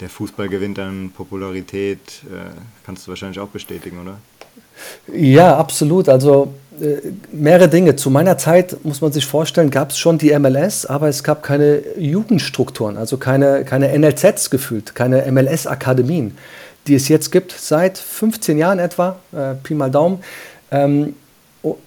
der 0.00 0.10
Fußball 0.10 0.48
gewinnt 0.48 0.78
an 0.78 1.12
Popularität. 1.16 2.24
Äh, 2.24 2.50
kannst 2.84 3.06
du 3.06 3.10
wahrscheinlich 3.10 3.38
auch 3.38 3.48
bestätigen, 3.48 4.00
oder? 4.00 4.18
Ja, 5.12 5.56
absolut. 5.56 6.08
Also 6.08 6.52
mehrere 7.32 7.68
Dinge. 7.68 7.96
Zu 7.96 8.10
meiner 8.10 8.38
Zeit, 8.38 8.76
muss 8.84 9.00
man 9.00 9.12
sich 9.12 9.26
vorstellen, 9.26 9.70
gab 9.70 9.90
es 9.90 9.98
schon 9.98 10.18
die 10.18 10.36
MLS, 10.38 10.86
aber 10.86 11.08
es 11.08 11.22
gab 11.22 11.42
keine 11.42 11.82
Jugendstrukturen, 11.96 12.96
also 12.96 13.16
keine, 13.16 13.64
keine 13.64 13.96
NLZs 13.98 14.50
gefühlt, 14.50 14.94
keine 14.94 15.30
MLS-Akademien 15.30 16.36
die 16.86 16.94
es 16.94 17.08
jetzt 17.08 17.30
gibt, 17.32 17.52
seit 17.52 17.98
15 17.98 18.58
Jahren 18.58 18.78
etwa, 18.78 19.16
äh, 19.32 19.54
Pi 19.62 19.74
mal 19.74 19.90
Daumen, 19.90 20.22
ähm, 20.70 21.14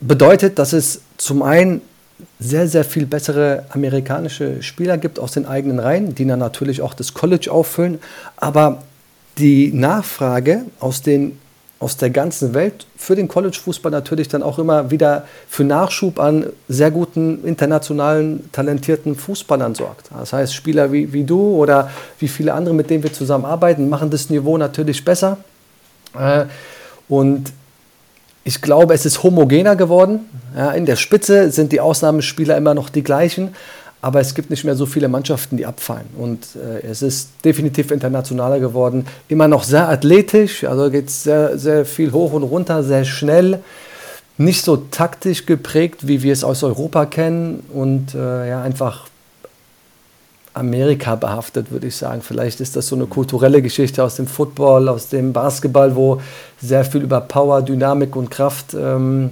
bedeutet, 0.02 0.58
dass 0.58 0.74
es 0.74 1.02
zum 1.18 1.44
einen 1.44 1.82
sehr, 2.40 2.68
sehr 2.68 2.84
viel 2.84 3.06
bessere 3.06 3.66
amerikanische 3.70 4.64
Spieler 4.64 4.98
gibt 4.98 5.20
aus 5.20 5.34
den 5.34 5.46
eigenen 5.46 5.80
Reihen, 5.80 6.16
die 6.16 6.26
dann 6.26 6.40
natürlich 6.40 6.82
auch 6.82 6.96
das 6.96 7.14
College 7.14 7.52
auffüllen, 7.52 8.00
aber 8.38 8.82
die 9.38 9.72
Nachfrage 9.72 10.64
aus 10.80 11.04
den 11.04 11.38
aus 11.80 11.98
der 11.98 12.10
ganzen 12.10 12.54
Welt 12.54 12.88
für 12.96 13.16
den 13.16 13.28
College-Fußball 13.28 13.92
natürlich 13.92 14.28
dann 14.28 14.42
auch 14.42 14.58
immer 14.58 14.90
wieder 14.90 15.28
für 15.48 15.64
Nachschub 15.64 16.20
an 16.20 16.48
sehr 16.68 16.90
guten, 16.90 17.44
internationalen, 17.44 18.50
talentierten 18.52 19.16
Fußballern 19.16 19.76
sorgt. 19.76 20.10
Das 20.12 20.34
heißt, 20.34 20.54
Spieler 20.54 20.92
wie, 20.92 21.14
wie 21.14 21.24
du 21.24 21.40
oder 21.40 21.92
wie 22.20 22.28
viele 22.28 22.54
andere, 22.54 22.74
mit 22.74 22.90
denen 22.90 23.04
wir 23.04 23.14
zusammenarbeiten, 23.14 23.90
machen 23.90 24.10
das 24.10 24.30
Niveau 24.30 24.58
natürlich 24.58 25.06
besser. 25.06 25.38
Äh, 26.18 26.46
und 27.08 27.52
ich 28.44 28.62
glaube, 28.62 28.94
es 28.94 29.06
ist 29.06 29.24
homogener 29.24 29.76
geworden. 29.76 30.22
in 30.74 30.86
der 30.86 30.96
Spitze 30.96 31.52
sind 31.52 31.74
die 31.74 31.82
Ausnahmespieler 31.82 32.56
immer 32.56 32.74
noch 32.74 32.90
die 32.90 33.04
gleichen, 33.04 33.54
aber 34.02 34.20
es 34.20 34.36
gibt 34.36 34.50
nicht 34.50 34.64
mehr 34.64 34.76
so 34.76 34.86
viele 34.86 35.08
Mannschaften, 35.08 35.58
die 35.58 35.66
abfallen. 35.66 36.08
Und 36.18 36.48
äh, 36.56 36.86
es 36.86 37.02
ist 37.02 37.30
definitiv 37.44 37.92
internationaler 37.92 38.60
geworden. 38.60 39.06
Immer 39.28 39.48
noch 39.48 39.64
sehr 39.64 39.90
athletisch, 39.90 40.64
also 40.64 40.92
geht 40.92 41.08
es 41.08 41.24
sehr, 41.24 41.58
sehr 41.58 41.86
viel 41.86 42.12
hoch 42.12 42.34
und 42.34 42.44
runter, 42.44 42.84
sehr 42.84 43.06
schnell. 43.06 43.60
Nicht 44.38 44.64
so 44.64 44.78
taktisch 44.78 45.48
geprägt, 45.48 46.08
wie 46.08 46.22
wir 46.22 46.32
es 46.32 46.44
aus 46.44 46.64
Europa 46.64 47.08
kennen 47.08 47.64
und 47.74 48.14
äh, 48.14 48.50
ja, 48.50 48.62
einfach 48.62 49.08
Amerika 50.54 51.16
behaftet, 51.16 51.72
würde 51.72 51.88
ich 51.88 51.96
sagen. 51.96 52.22
Vielleicht 52.22 52.60
ist 52.60 52.76
das 52.76 52.88
so 52.88 52.96
eine 52.96 53.06
kulturelle 53.06 53.62
Geschichte 53.62 54.04
aus 54.04 54.16
dem 54.16 54.28
Football, 54.28 54.90
aus 54.90 55.10
dem 55.10 55.34
Basketball, 55.34 55.96
wo 55.96 56.22
sehr 56.62 56.84
viel 56.86 57.02
über 57.02 57.22
Power, 57.22 57.62
Dynamik 57.62 58.16
und 58.16 58.30
Kraft 58.30 58.74
ähm, 58.74 59.32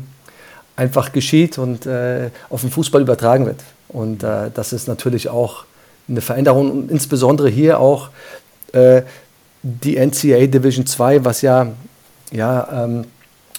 einfach 0.75 1.11
geschieht 1.11 1.57
und 1.57 1.85
äh, 1.85 2.29
auf 2.49 2.61
den 2.61 2.71
Fußball 2.71 3.01
übertragen 3.01 3.45
wird. 3.45 3.59
Und 3.95 4.23
äh, 4.23 4.51
das 4.53 4.73
ist 4.73 4.89
natürlich 4.89 5.29
auch 5.29 5.63
eine 6.09 6.19
Veränderung 6.19 6.69
und 6.69 6.91
insbesondere 6.91 7.47
hier 7.47 7.79
auch 7.79 8.09
äh, 8.73 9.03
die 9.63 9.95
NCAA 9.95 10.47
Division 10.47 10.85
2, 10.85 11.23
was 11.23 11.41
ja, 11.41 11.67
ja 12.31 12.83
ähm, 12.83 13.05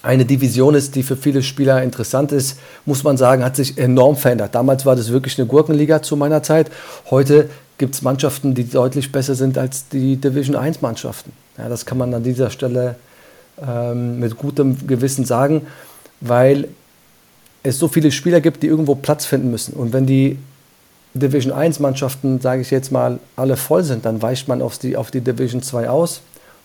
eine 0.03 0.27
Division 0.27 0.75
ist, 0.75 0.95
die 0.95 1.03
für 1.03 1.17
viele 1.17 1.43
Spieler 1.43 1.83
interessant 1.83 2.33
ist, 2.33 2.59
muss 2.85 3.03
man 3.03 3.17
sagen, 3.17 3.43
hat 3.43 3.57
sich 3.57 3.79
enorm 3.79 4.17
verändert. 4.17 4.55
Damals 4.55 4.85
war 4.85 4.95
das 4.95 5.11
wirklich 5.11 5.39
eine 5.39 5.49
Gurkenliga 5.49 6.03
zu 6.03 6.17
meiner 6.17 6.43
Zeit. 6.43 6.71
Heute 7.11 7.49
gibt 7.79 7.95
es 7.95 8.03
Mannschaften, 8.03 8.55
die 8.55 8.69
deutlich 8.69 9.11
besser 9.11 9.35
sind 9.35 9.57
als 9.57 9.89
die 9.89 10.17
Division 10.17 10.55
1 10.55 10.83
Mannschaften. 10.83 11.33
Ja, 11.57 11.71
das 11.71 11.87
kann 11.87 11.97
man 11.97 12.13
an 12.13 12.23
dieser 12.23 12.51
Stelle 12.51 12.97
ähm, 13.67 14.21
mit 14.21 14.37
gutem 14.37 14.87
Gewissen 14.87 15.25
sagen, 15.25 15.67
weil 16.21 16.69
es 17.67 17.79
so 17.79 17.89
viele 17.89 18.13
Spieler 18.13 18.41
gibt, 18.41 18.63
die 18.63 18.69
irgendwo 18.69 18.95
Platz 18.95 19.27
finden 19.27 19.51
müssen. 19.51 19.75
Und 19.75 19.93
wenn 19.93 20.07
die 20.07 20.39
Division 21.15 21.53
1 21.53 21.81
Mannschaften, 21.81 22.41
sage 22.41 22.63
ich 22.63 22.71
jetzt 22.71 22.93
mal, 22.93 23.19
alle 23.37 23.57
voll 23.57 23.83
sind, 23.83 24.05
dann 24.05 24.23
weicht 24.23 24.49
man 24.49 24.63
auf 24.63 24.79
die, 24.79 24.97
auf 24.97 25.11
die 25.11 25.21
Division 25.21 25.63
2 25.63 25.89
aus. 25.89 26.21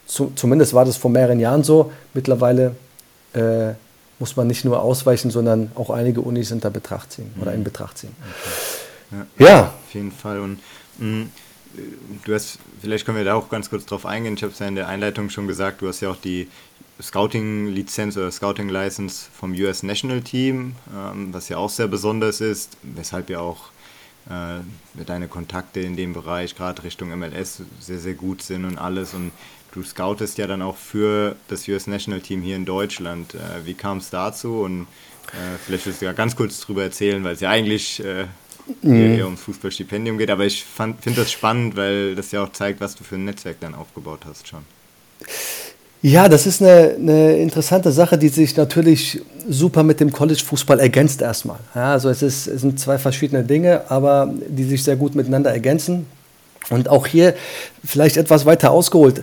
Zu, 0.05 0.31
zumindest 0.36 0.74
war 0.74 0.86
das 0.86 0.98
vor 0.98 1.10
mehreren 1.10 1.39
Jahren 1.39 1.63
so. 1.63 1.91
Mittlerweile 2.13 2.75
äh, 3.34 3.74
muss 4.20 4.36
man 4.36 4.48
nicht 4.48 4.65
nur 4.65 4.81
ausweichen, 4.81 5.31
sondern 5.31 5.72
auch 5.75 5.89
einige 5.89 6.22
Unis 6.22 6.51
in 6.51 6.60
Betracht 6.60 7.13
ziehen 7.13 7.31
oder 7.41 7.53
in 7.53 7.63
Betracht 7.63 7.98
ziehen. 7.98 8.15
Okay. 9.10 9.24
Ja, 9.39 9.48
ja, 9.48 9.62
Auf 9.63 9.93
jeden 9.93 10.12
Fall. 10.12 10.39
Und 10.39 10.60
mh, 11.00 11.08
mm, 11.08 11.31
du 12.25 12.34
hast, 12.34 12.60
vielleicht 12.81 13.05
können 13.05 13.17
wir 13.17 13.25
da 13.25 13.36
auch 13.36 13.50
ganz 13.50 13.70
kurz 13.70 13.86
drauf 13.86 14.05
eingehen. 14.05 14.36
Ich 14.36 14.43
habe 14.43 14.53
es 14.53 14.60
ja 14.60 14.67
in 14.67 14.75
der 14.75 14.88
Einleitung 14.88 15.29
schon 15.29 15.48
gesagt, 15.48 15.81
du 15.81 15.88
hast 15.88 16.01
ja 16.01 16.10
auch 16.10 16.17
die 16.17 16.48
Scouting-Lizenz 17.01 18.17
oder 18.17 18.31
Scouting-License 18.31 19.29
vom 19.34 19.53
US 19.53 19.84
National 19.84 20.22
Team, 20.22 20.75
ähm, 20.96 21.34
was 21.34 21.50
ja 21.50 21.58
auch 21.58 21.70
sehr 21.70 21.88
besonders 21.88 22.41
ist, 22.41 22.77
weshalb 22.84 23.29
ja 23.29 23.39
auch 23.39 23.72
äh, 24.29 25.03
deine 25.05 25.27
Kontakte 25.27 25.79
in 25.79 25.96
dem 25.96 26.13
Bereich, 26.13 26.55
gerade 26.55 26.84
Richtung 26.84 27.10
MLS, 27.17 27.63
sehr, 27.79 28.00
sehr 28.00 28.13
gut 28.13 28.41
sind 28.41 28.65
und 28.65 28.77
alles. 28.77 29.13
Und 29.13 29.31
du 29.72 29.84
scoutest 29.84 30.38
ja 30.38 30.48
dann 30.48 30.62
auch 30.62 30.77
für 30.77 31.36
das 31.48 31.67
US 31.67 31.88
National 31.88 32.22
Team 32.22 32.41
hier 32.41 32.55
in 32.55 32.65
Deutschland. 32.65 33.34
Äh, 33.34 33.65
wie 33.65 33.74
kam 33.74 33.98
es 33.98 34.10
dazu? 34.10 34.62
Und 34.62 34.84
äh, 35.34 35.58
vielleicht 35.65 35.86
willst 35.86 36.01
du 36.01 36.05
ja 36.05 36.13
ganz 36.13 36.36
kurz 36.36 36.62
darüber 36.62 36.84
erzählen, 36.84 37.24
weil 37.24 37.34
es 37.34 37.39
ja 37.39 37.50
eigentlich 37.50 38.03
äh, 38.03 38.27
mhm. 38.81 39.17
eher 39.17 39.25
ums 39.25 39.41
Fußballstipendium 39.41 40.17
geht. 40.17 40.29
Aber 40.29 40.46
ich 40.46 40.63
finde 40.63 41.15
das 41.15 41.31
spannend, 41.31 41.75
weil 41.75 42.15
das 42.15 42.31
ja 42.31 42.43
auch 42.43 42.51
zeigt, 42.51 42.79
was 42.79 42.96
du 42.96 43.03
für 43.03 43.15
ein 43.15 43.25
Netzwerk 43.25 43.60
dann 43.60 43.74
aufgebaut 43.74 44.22
hast 44.25 44.48
schon. 44.48 44.63
Ja, 46.03 46.27
das 46.27 46.48
ist 46.48 46.62
eine, 46.63 46.96
eine, 46.98 47.38
interessante 47.38 47.91
Sache, 47.91 48.17
die 48.17 48.29
sich 48.29 48.58
natürlich 48.58 49.22
super 49.48 49.84
mit 49.84 50.00
dem 50.00 50.12
College-Fußball 50.12 50.79
ergänzt 50.79 51.22
erstmal. 51.22 51.60
Ja, 51.75 51.91
also 51.91 52.10
es, 52.10 52.24
ist, 52.24 52.48
es 52.48 52.62
sind 52.62 52.79
zwei 52.79 52.98
verschiedene 52.98 53.43
Dinge, 53.43 53.84
aber 53.89 54.34
die 54.48 54.63
sich 54.63 54.84
sehr 54.84 54.96
gut 54.96 55.13
miteinander 55.13 55.51
ergänzen. 55.51 56.08
Und 56.72 56.89
auch 56.89 57.05
hier 57.05 57.36
vielleicht 57.84 58.17
etwas 58.17 58.46
weiter 58.46 58.72
ausgeholt. 58.72 59.22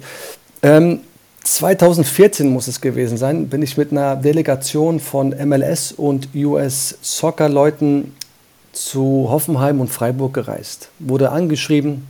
Ähm, 0.63 1.01
2014 1.43 2.49
muss 2.49 2.69
es 2.69 2.81
gewesen 2.81 3.17
sein, 3.17 3.49
bin 3.49 3.63
ich 3.63 3.77
mit 3.77 3.91
einer 3.91 4.15
Delegation 4.15 5.01
von 5.01 5.31
MLS 5.31 5.93
und 5.93 6.29
US 6.35 6.97
Soccer-Leuten 7.01 8.13
zu 8.73 9.27
Hoffenheim 9.29 9.81
und 9.81 9.89
Freiburg 9.89 10.35
gereist. 10.35 10.91
Wurde 10.99 11.31
angeschrieben, 11.33 12.07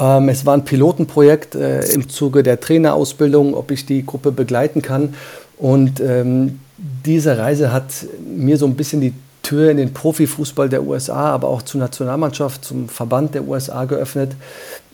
ähm, 0.00 0.28
es 0.28 0.46
war 0.46 0.54
ein 0.54 0.64
Pilotenprojekt 0.64 1.54
äh, 1.54 1.84
im 1.92 2.08
Zuge 2.08 2.42
der 2.42 2.60
Trainerausbildung, 2.60 3.54
ob 3.54 3.70
ich 3.70 3.84
die 3.86 4.04
Gruppe 4.04 4.32
begleiten 4.32 4.82
kann. 4.82 5.14
Und 5.58 6.00
ähm, 6.00 6.60
diese 7.04 7.36
Reise 7.36 7.72
hat 7.72 7.84
mir 8.24 8.56
so 8.56 8.66
ein 8.66 8.74
bisschen 8.74 9.00
die 9.00 9.12
Tür 9.42 9.70
in 9.70 9.76
den 9.76 9.92
Profifußball 9.92 10.68
der 10.68 10.84
USA, 10.84 11.30
aber 11.30 11.48
auch 11.48 11.62
zur 11.62 11.80
Nationalmannschaft, 11.80 12.64
zum 12.64 12.88
Verband 12.88 13.34
der 13.34 13.46
USA 13.46 13.84
geöffnet, 13.84 14.32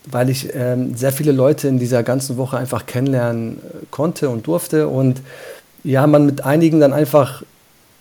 weil 0.07 0.31
ich 0.31 0.49
ähm, 0.55 0.97
sehr 0.97 1.13
viele 1.13 1.33
Leute 1.33 1.69
in 1.69 1.79
dieser 1.79 2.03
ganzen 2.03 2.37
Woche 2.37 2.57
einfach 2.57 2.87
kennenlernen 2.87 3.59
äh, 3.59 3.87
konnte 3.91 4.29
und 4.29 4.47
durfte. 4.47 4.89
Und 4.89 5.21
ja, 5.85 6.07
man 6.07 6.27
mit 6.27 6.45
einigen 6.45 6.81
dann 6.81 6.93
einfach 6.93 7.43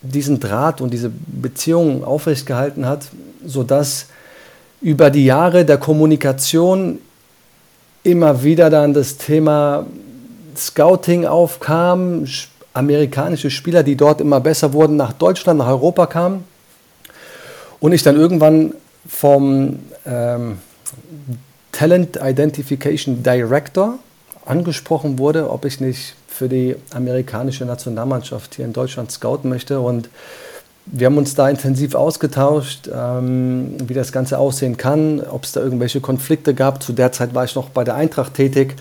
diesen 0.01 0.39
Draht 0.39 0.81
und 0.81 0.91
diese 0.91 1.11
Beziehung 1.11 2.03
aufrechtgehalten 2.03 2.87
hat, 2.87 3.07
sodass 3.45 4.07
über 4.85 5.09
die 5.09 5.25
Jahre 5.25 5.65
der 5.65 5.79
Kommunikation 5.79 6.99
immer 8.03 8.43
wieder 8.43 8.69
dann 8.69 8.93
das 8.93 9.17
Thema 9.17 9.87
Scouting 10.55 11.25
aufkam, 11.25 12.27
amerikanische 12.71 13.49
Spieler, 13.49 13.81
die 13.81 13.95
dort 13.95 14.21
immer 14.21 14.39
besser 14.39 14.73
wurden, 14.73 14.95
nach 14.95 15.13
Deutschland, 15.13 15.57
nach 15.57 15.69
Europa 15.69 16.05
kamen. 16.05 16.43
Und 17.79 17.93
ich 17.93 18.03
dann 18.03 18.15
irgendwann 18.15 18.75
vom 19.07 19.79
ähm, 20.05 20.59
Talent 21.71 22.19
Identification 22.21 23.23
Director 23.23 23.97
angesprochen 24.45 25.17
wurde, 25.17 25.49
ob 25.49 25.65
ich 25.65 25.81
nicht 25.81 26.13
für 26.27 26.47
die 26.47 26.75
amerikanische 26.93 27.65
Nationalmannschaft 27.65 28.53
hier 28.53 28.65
in 28.65 28.73
Deutschland 28.73 29.11
scouten 29.11 29.49
möchte. 29.49 29.79
Und 29.79 30.09
wir 30.85 31.07
haben 31.07 31.17
uns 31.17 31.33
da 31.33 31.49
intensiv 31.49 31.95
ausgetauscht, 31.95 32.89
ähm, 32.93 33.75
wie 33.87 33.93
das 33.93 34.11
Ganze 34.11 34.37
aussehen 34.37 34.77
kann, 34.77 35.21
ob 35.21 35.43
es 35.43 35.51
da 35.51 35.61
irgendwelche 35.61 35.99
Konflikte 35.99 36.53
gab. 36.53 36.83
Zu 36.83 36.93
der 36.93 37.11
Zeit 37.11 37.33
war 37.33 37.43
ich 37.43 37.55
noch 37.55 37.69
bei 37.69 37.83
der 37.83 37.95
Eintracht 37.95 38.35
tätig, 38.35 38.75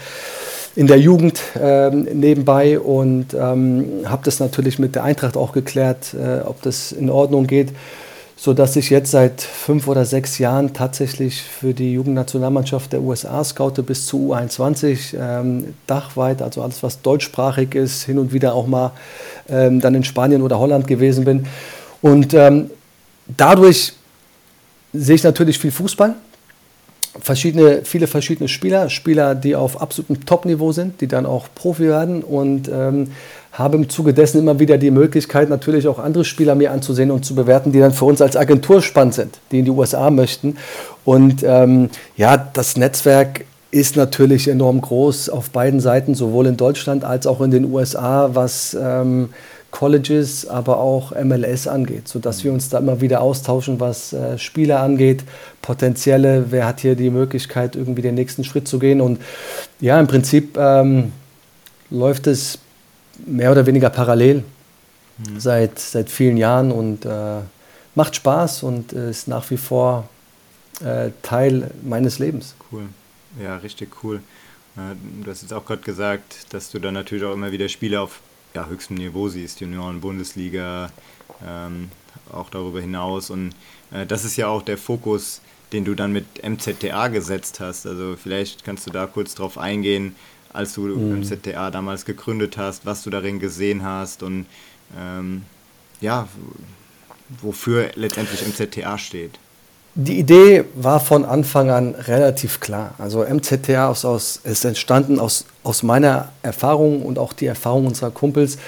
in 0.76 0.86
der 0.86 0.98
Jugend 0.98 1.40
ähm, 1.58 2.02
nebenbei 2.12 2.78
und 2.78 3.32
ähm, 3.32 4.02
habe 4.04 4.22
das 4.24 4.40
natürlich 4.40 4.78
mit 4.78 4.94
der 4.96 5.04
Eintracht 5.04 5.36
auch 5.36 5.52
geklärt, 5.52 6.14
äh, 6.14 6.40
ob 6.44 6.60
das 6.62 6.92
in 6.92 7.08
Ordnung 7.10 7.46
geht, 7.46 7.72
sodass 8.36 8.74
ich 8.74 8.90
jetzt 8.90 9.12
seit 9.12 9.40
fünf 9.40 9.86
oder 9.86 10.04
sechs 10.04 10.38
Jahren 10.38 10.74
tatsächlich 10.74 11.42
für 11.42 11.74
die 11.74 11.92
Jugendnationalmannschaft 11.92 12.92
der 12.92 13.02
USA 13.02 13.44
scoute 13.44 13.84
bis 13.84 14.06
zu 14.06 14.34
U21, 14.34 15.16
ähm, 15.16 15.74
dachweit, 15.86 16.42
also 16.42 16.60
alles, 16.60 16.82
was 16.82 17.00
deutschsprachig 17.02 17.76
ist, 17.76 18.02
hin 18.02 18.18
und 18.18 18.32
wieder 18.32 18.54
auch 18.54 18.66
mal 18.66 18.90
ähm, 19.48 19.80
dann 19.80 19.94
in 19.94 20.04
Spanien 20.04 20.42
oder 20.42 20.58
Holland 20.58 20.88
gewesen 20.88 21.24
bin. 21.24 21.46
Und 22.04 22.34
ähm, 22.34 22.68
dadurch 23.34 23.94
sehe 24.92 25.14
ich 25.14 25.22
natürlich 25.22 25.58
viel 25.58 25.70
Fußball, 25.70 26.14
verschiedene, 27.18 27.80
viele 27.84 28.06
verschiedene 28.06 28.46
Spieler, 28.46 28.90
Spieler, 28.90 29.34
die 29.34 29.56
auf 29.56 29.80
absolutem 29.80 30.26
Top-Niveau 30.26 30.70
sind, 30.72 31.00
die 31.00 31.06
dann 31.06 31.24
auch 31.24 31.48
Profi 31.54 31.84
werden 31.84 32.22
und 32.22 32.68
ähm, 32.68 33.12
habe 33.52 33.78
im 33.78 33.88
Zuge 33.88 34.12
dessen 34.12 34.40
immer 34.40 34.58
wieder 34.58 34.76
die 34.76 34.90
Möglichkeit, 34.90 35.48
natürlich 35.48 35.88
auch 35.88 35.98
andere 35.98 36.26
Spieler 36.26 36.54
mir 36.54 36.72
anzusehen 36.72 37.10
und 37.10 37.24
zu 37.24 37.34
bewerten, 37.34 37.72
die 37.72 37.78
dann 37.78 37.92
für 37.92 38.04
uns 38.04 38.20
als 38.20 38.36
Agentur 38.36 38.82
spannend 38.82 39.14
sind, 39.14 39.38
die 39.50 39.60
in 39.60 39.64
die 39.64 39.70
USA 39.70 40.10
möchten. 40.10 40.58
Und 41.06 41.42
ähm, 41.42 41.88
ja, 42.18 42.36
das 42.36 42.76
Netzwerk 42.76 43.46
ist 43.70 43.96
natürlich 43.96 44.46
enorm 44.48 44.82
groß 44.82 45.30
auf 45.30 45.48
beiden 45.48 45.80
Seiten, 45.80 46.14
sowohl 46.14 46.48
in 46.48 46.58
Deutschland 46.58 47.02
als 47.02 47.26
auch 47.26 47.40
in 47.40 47.50
den 47.50 47.64
USA, 47.72 48.28
was 48.34 48.76
ähm, 48.78 49.30
Colleges, 49.74 50.46
aber 50.46 50.78
auch 50.78 51.10
MLS 51.16 51.66
angeht, 51.66 52.06
sodass 52.06 52.44
wir 52.44 52.52
uns 52.52 52.68
da 52.68 52.78
immer 52.78 53.00
wieder 53.00 53.20
austauschen, 53.20 53.80
was 53.80 54.12
äh, 54.12 54.38
Spieler 54.38 54.80
angeht, 54.80 55.24
potenzielle, 55.62 56.52
wer 56.52 56.64
hat 56.64 56.78
hier 56.78 56.94
die 56.94 57.10
Möglichkeit, 57.10 57.74
irgendwie 57.74 58.00
den 58.00 58.14
nächsten 58.14 58.44
Schritt 58.44 58.68
zu 58.68 58.78
gehen. 58.78 59.00
Und 59.00 59.20
ja, 59.80 59.98
im 59.98 60.06
Prinzip 60.06 60.56
ähm, 60.56 61.10
läuft 61.90 62.28
es 62.28 62.60
mehr 63.26 63.50
oder 63.50 63.66
weniger 63.66 63.90
parallel 63.90 64.44
mhm. 65.18 65.40
seit, 65.40 65.80
seit 65.80 66.08
vielen 66.08 66.36
Jahren 66.36 66.70
und 66.70 67.04
äh, 67.04 67.40
macht 67.96 68.14
Spaß 68.14 68.62
und 68.62 68.92
ist 68.92 69.26
nach 69.26 69.50
wie 69.50 69.56
vor 69.56 70.08
äh, 70.84 71.10
Teil 71.22 71.72
meines 71.82 72.20
Lebens. 72.20 72.54
Cool, 72.70 72.84
ja, 73.42 73.56
richtig 73.56 74.04
cool. 74.04 74.20
Äh, 74.76 74.94
du 75.24 75.28
hast 75.28 75.42
jetzt 75.42 75.52
auch 75.52 75.66
gerade 75.66 75.82
gesagt, 75.82 76.46
dass 76.50 76.70
du 76.70 76.78
dann 76.78 76.94
natürlich 76.94 77.24
auch 77.24 77.32
immer 77.32 77.50
wieder 77.50 77.68
Spiele 77.68 78.00
auf 78.00 78.20
ja, 78.54 78.66
höchstem 78.66 78.96
Niveau 78.96 79.28
siehst, 79.28 79.60
Junioren, 79.60 80.00
Bundesliga, 80.00 80.90
ähm, 81.46 81.90
auch 82.32 82.50
darüber 82.50 82.80
hinaus. 82.80 83.30
Und 83.30 83.54
äh, 83.92 84.06
das 84.06 84.24
ist 84.24 84.36
ja 84.36 84.48
auch 84.48 84.62
der 84.62 84.78
Fokus, 84.78 85.40
den 85.72 85.84
du 85.84 85.94
dann 85.94 86.12
mit 86.12 86.24
MZTA 86.42 87.08
gesetzt 87.08 87.60
hast. 87.60 87.86
Also 87.86 88.16
vielleicht 88.16 88.64
kannst 88.64 88.86
du 88.86 88.90
da 88.90 89.06
kurz 89.06 89.34
drauf 89.34 89.58
eingehen, 89.58 90.14
als 90.52 90.74
du 90.74 90.82
mhm. 90.82 91.20
MZTA 91.20 91.70
damals 91.70 92.04
gegründet 92.04 92.56
hast, 92.56 92.86
was 92.86 93.02
du 93.02 93.10
darin 93.10 93.40
gesehen 93.40 93.82
hast 93.82 94.22
und 94.22 94.46
ähm, 94.96 95.42
ja, 96.00 96.28
wofür 97.40 97.90
letztendlich 97.96 98.46
MZTA 98.46 98.98
steht. 98.98 99.38
Die 99.96 100.18
Idee 100.18 100.64
war 100.74 100.98
von 100.98 101.24
Anfang 101.24 101.70
an 101.70 101.94
relativ 101.94 102.58
klar. 102.58 102.94
Also 102.98 103.24
MZTA 103.24 103.92
ist, 103.92 104.04
aus, 104.04 104.40
ist 104.42 104.64
entstanden 104.64 105.20
aus, 105.20 105.44
aus 105.62 105.84
meiner 105.84 106.30
Erfahrung 106.42 107.02
und 107.02 107.16
auch 107.16 107.32
die 107.32 107.46
Erfahrung 107.46 107.86
unserer 107.86 108.10
Kumpels. 108.10 108.58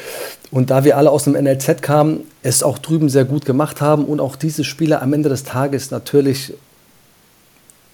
Und 0.52 0.70
da 0.70 0.84
wir 0.84 0.96
alle 0.96 1.10
aus 1.10 1.24
dem 1.24 1.32
NLZ 1.32 1.82
kamen, 1.82 2.20
es 2.44 2.62
auch 2.62 2.78
drüben 2.78 3.08
sehr 3.08 3.24
gut 3.24 3.44
gemacht 3.44 3.80
haben 3.80 4.04
und 4.04 4.20
auch 4.20 4.36
diese 4.36 4.62
Spieler 4.62 5.02
am 5.02 5.12
Ende 5.12 5.28
des 5.28 5.42
Tages 5.42 5.90
natürlich 5.90 6.54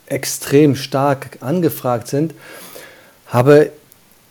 extrem 0.04 0.76
stark 0.76 1.38
angefragt 1.40 2.08
sind, 2.08 2.34
habe 3.28 3.70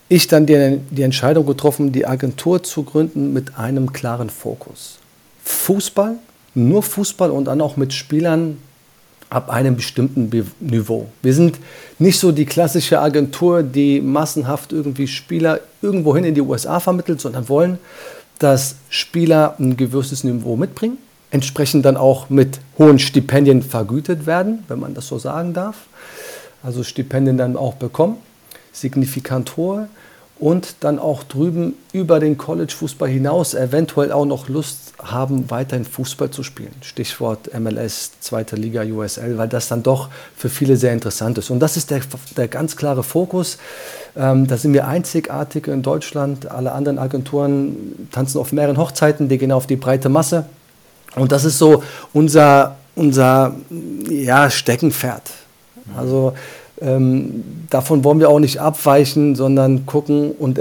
ich 0.09 0.27
dann 0.27 0.45
die, 0.45 0.79
die 0.91 1.01
Entscheidung 1.01 1.47
getroffen, 1.47 1.91
die 1.91 2.05
Agentur 2.05 2.61
zu 2.61 2.83
gründen 2.83 3.33
mit 3.33 3.57
einem 3.57 3.93
klaren 3.93 4.29
Fokus. 4.29 4.99
Fußball, 5.43 6.17
nur 6.53 6.83
Fußball 6.83 7.31
und 7.31 7.45
dann 7.45 7.61
auch 7.61 7.77
mit 7.77 7.93
Spielern, 7.93 8.59
ab 9.31 9.49
einem 9.49 9.77
bestimmten 9.77 10.29
Niveau. 10.59 11.07
Wir 11.21 11.33
sind 11.33 11.57
nicht 11.99 12.19
so 12.19 12.33
die 12.33 12.45
klassische 12.45 12.99
Agentur, 12.99 13.63
die 13.63 14.01
massenhaft 14.01 14.73
irgendwie 14.73 15.07
Spieler 15.07 15.61
irgendwohin 15.81 16.25
in 16.25 16.35
die 16.35 16.41
USA 16.41 16.81
vermittelt, 16.81 17.21
sondern 17.21 17.47
wollen, 17.47 17.79
dass 18.39 18.75
Spieler 18.89 19.55
ein 19.57 19.77
gewisses 19.77 20.25
Niveau 20.25 20.57
mitbringen, 20.57 20.97
entsprechend 21.31 21.85
dann 21.85 21.95
auch 21.95 22.29
mit 22.29 22.59
hohen 22.77 22.99
Stipendien 22.99 23.63
vergütet 23.63 24.25
werden, 24.25 24.65
wenn 24.67 24.79
man 24.79 24.93
das 24.93 25.07
so 25.07 25.17
sagen 25.17 25.53
darf. 25.53 25.77
Also 26.61 26.83
Stipendien 26.83 27.37
dann 27.37 27.55
auch 27.55 27.75
bekommen, 27.75 28.17
signifikant 28.73 29.55
hohe 29.55 29.87
und 30.39 30.75
dann 30.81 30.99
auch 30.99 31.23
drüben 31.23 31.75
über 31.93 32.19
den 32.19 32.37
College-Fußball 32.37 33.07
hinaus 33.07 33.53
eventuell 33.53 34.11
auch 34.11 34.25
noch 34.25 34.49
Lust 34.49 34.90
haben, 35.03 35.49
weiterhin 35.49 35.85
Fußball 35.85 36.29
zu 36.29 36.43
spielen. 36.43 36.73
Stichwort 36.81 37.49
MLS, 37.57 38.11
zweite 38.19 38.55
Liga, 38.55 38.83
USL, 38.83 39.37
weil 39.37 39.47
das 39.47 39.67
dann 39.67 39.83
doch 39.83 40.09
für 40.35 40.49
viele 40.49 40.77
sehr 40.77 40.93
interessant 40.93 41.37
ist. 41.37 41.49
Und 41.49 41.59
das 41.59 41.77
ist 41.77 41.91
der, 41.91 42.01
der 42.37 42.47
ganz 42.47 42.75
klare 42.75 43.03
Fokus. 43.03 43.57
Ähm, 44.15 44.47
da 44.47 44.57
sind 44.57 44.73
wir 44.73 44.87
einzigartig 44.87 45.67
in 45.67 45.81
Deutschland. 45.81 46.49
Alle 46.51 46.71
anderen 46.71 46.99
Agenturen 46.99 48.09
tanzen 48.11 48.39
auf 48.39 48.51
mehreren 48.51 48.77
Hochzeiten, 48.77 49.29
die 49.29 49.37
gehen 49.37 49.51
auf 49.51 49.67
die 49.67 49.77
breite 49.77 50.09
Masse. 50.09 50.45
Und 51.15 51.31
das 51.31 51.43
ist 51.45 51.57
so 51.57 51.83
unser, 52.13 52.77
unser 52.95 53.55
ja, 54.09 54.49
Steckenpferd. 54.49 55.31
Also 55.97 56.33
ähm, 56.81 57.43
davon 57.69 58.03
wollen 58.03 58.19
wir 58.19 58.29
auch 58.29 58.39
nicht 58.39 58.59
abweichen, 58.59 59.35
sondern 59.35 59.85
gucken 59.85 60.31
und 60.31 60.59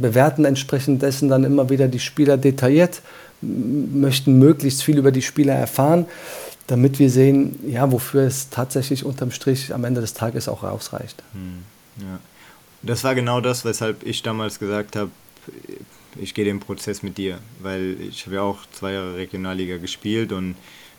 bewerten 0.00 0.44
entsprechend 0.44 1.02
dessen 1.02 1.28
dann 1.28 1.44
immer 1.44 1.70
wieder 1.70 1.88
die 1.88 1.98
Spieler 1.98 2.36
detailliert, 2.36 3.00
möchten 3.42 4.38
möglichst 4.38 4.82
viel 4.82 4.98
über 4.98 5.12
die 5.12 5.22
Spieler 5.22 5.54
erfahren, 5.54 6.06
damit 6.66 6.98
wir 6.98 7.10
sehen, 7.10 7.58
ja, 7.66 7.90
wofür 7.92 8.22
es 8.22 8.50
tatsächlich 8.50 9.04
unterm 9.04 9.30
Strich 9.30 9.72
am 9.72 9.84
Ende 9.84 10.00
des 10.00 10.14
Tages 10.14 10.48
auch 10.48 10.62
ausreicht. 10.62 11.22
Hm, 11.32 11.62
ja. 12.00 12.18
Das 12.82 13.04
war 13.04 13.14
genau 13.14 13.40
das, 13.40 13.64
weshalb 13.64 14.04
ich 14.04 14.22
damals 14.22 14.58
gesagt 14.58 14.96
habe, 14.96 15.10
ich 16.18 16.34
gehe 16.34 16.44
den 16.44 16.60
Prozess 16.60 17.02
mit 17.02 17.18
dir, 17.18 17.38
weil 17.60 17.96
ich 18.00 18.26
habe 18.26 18.36
ja 18.36 18.42
auch 18.42 18.58
zwei 18.72 18.92
Jahre 18.92 19.16
Regionalliga 19.16 19.76
gespielt 19.78 20.32
und 20.32 20.56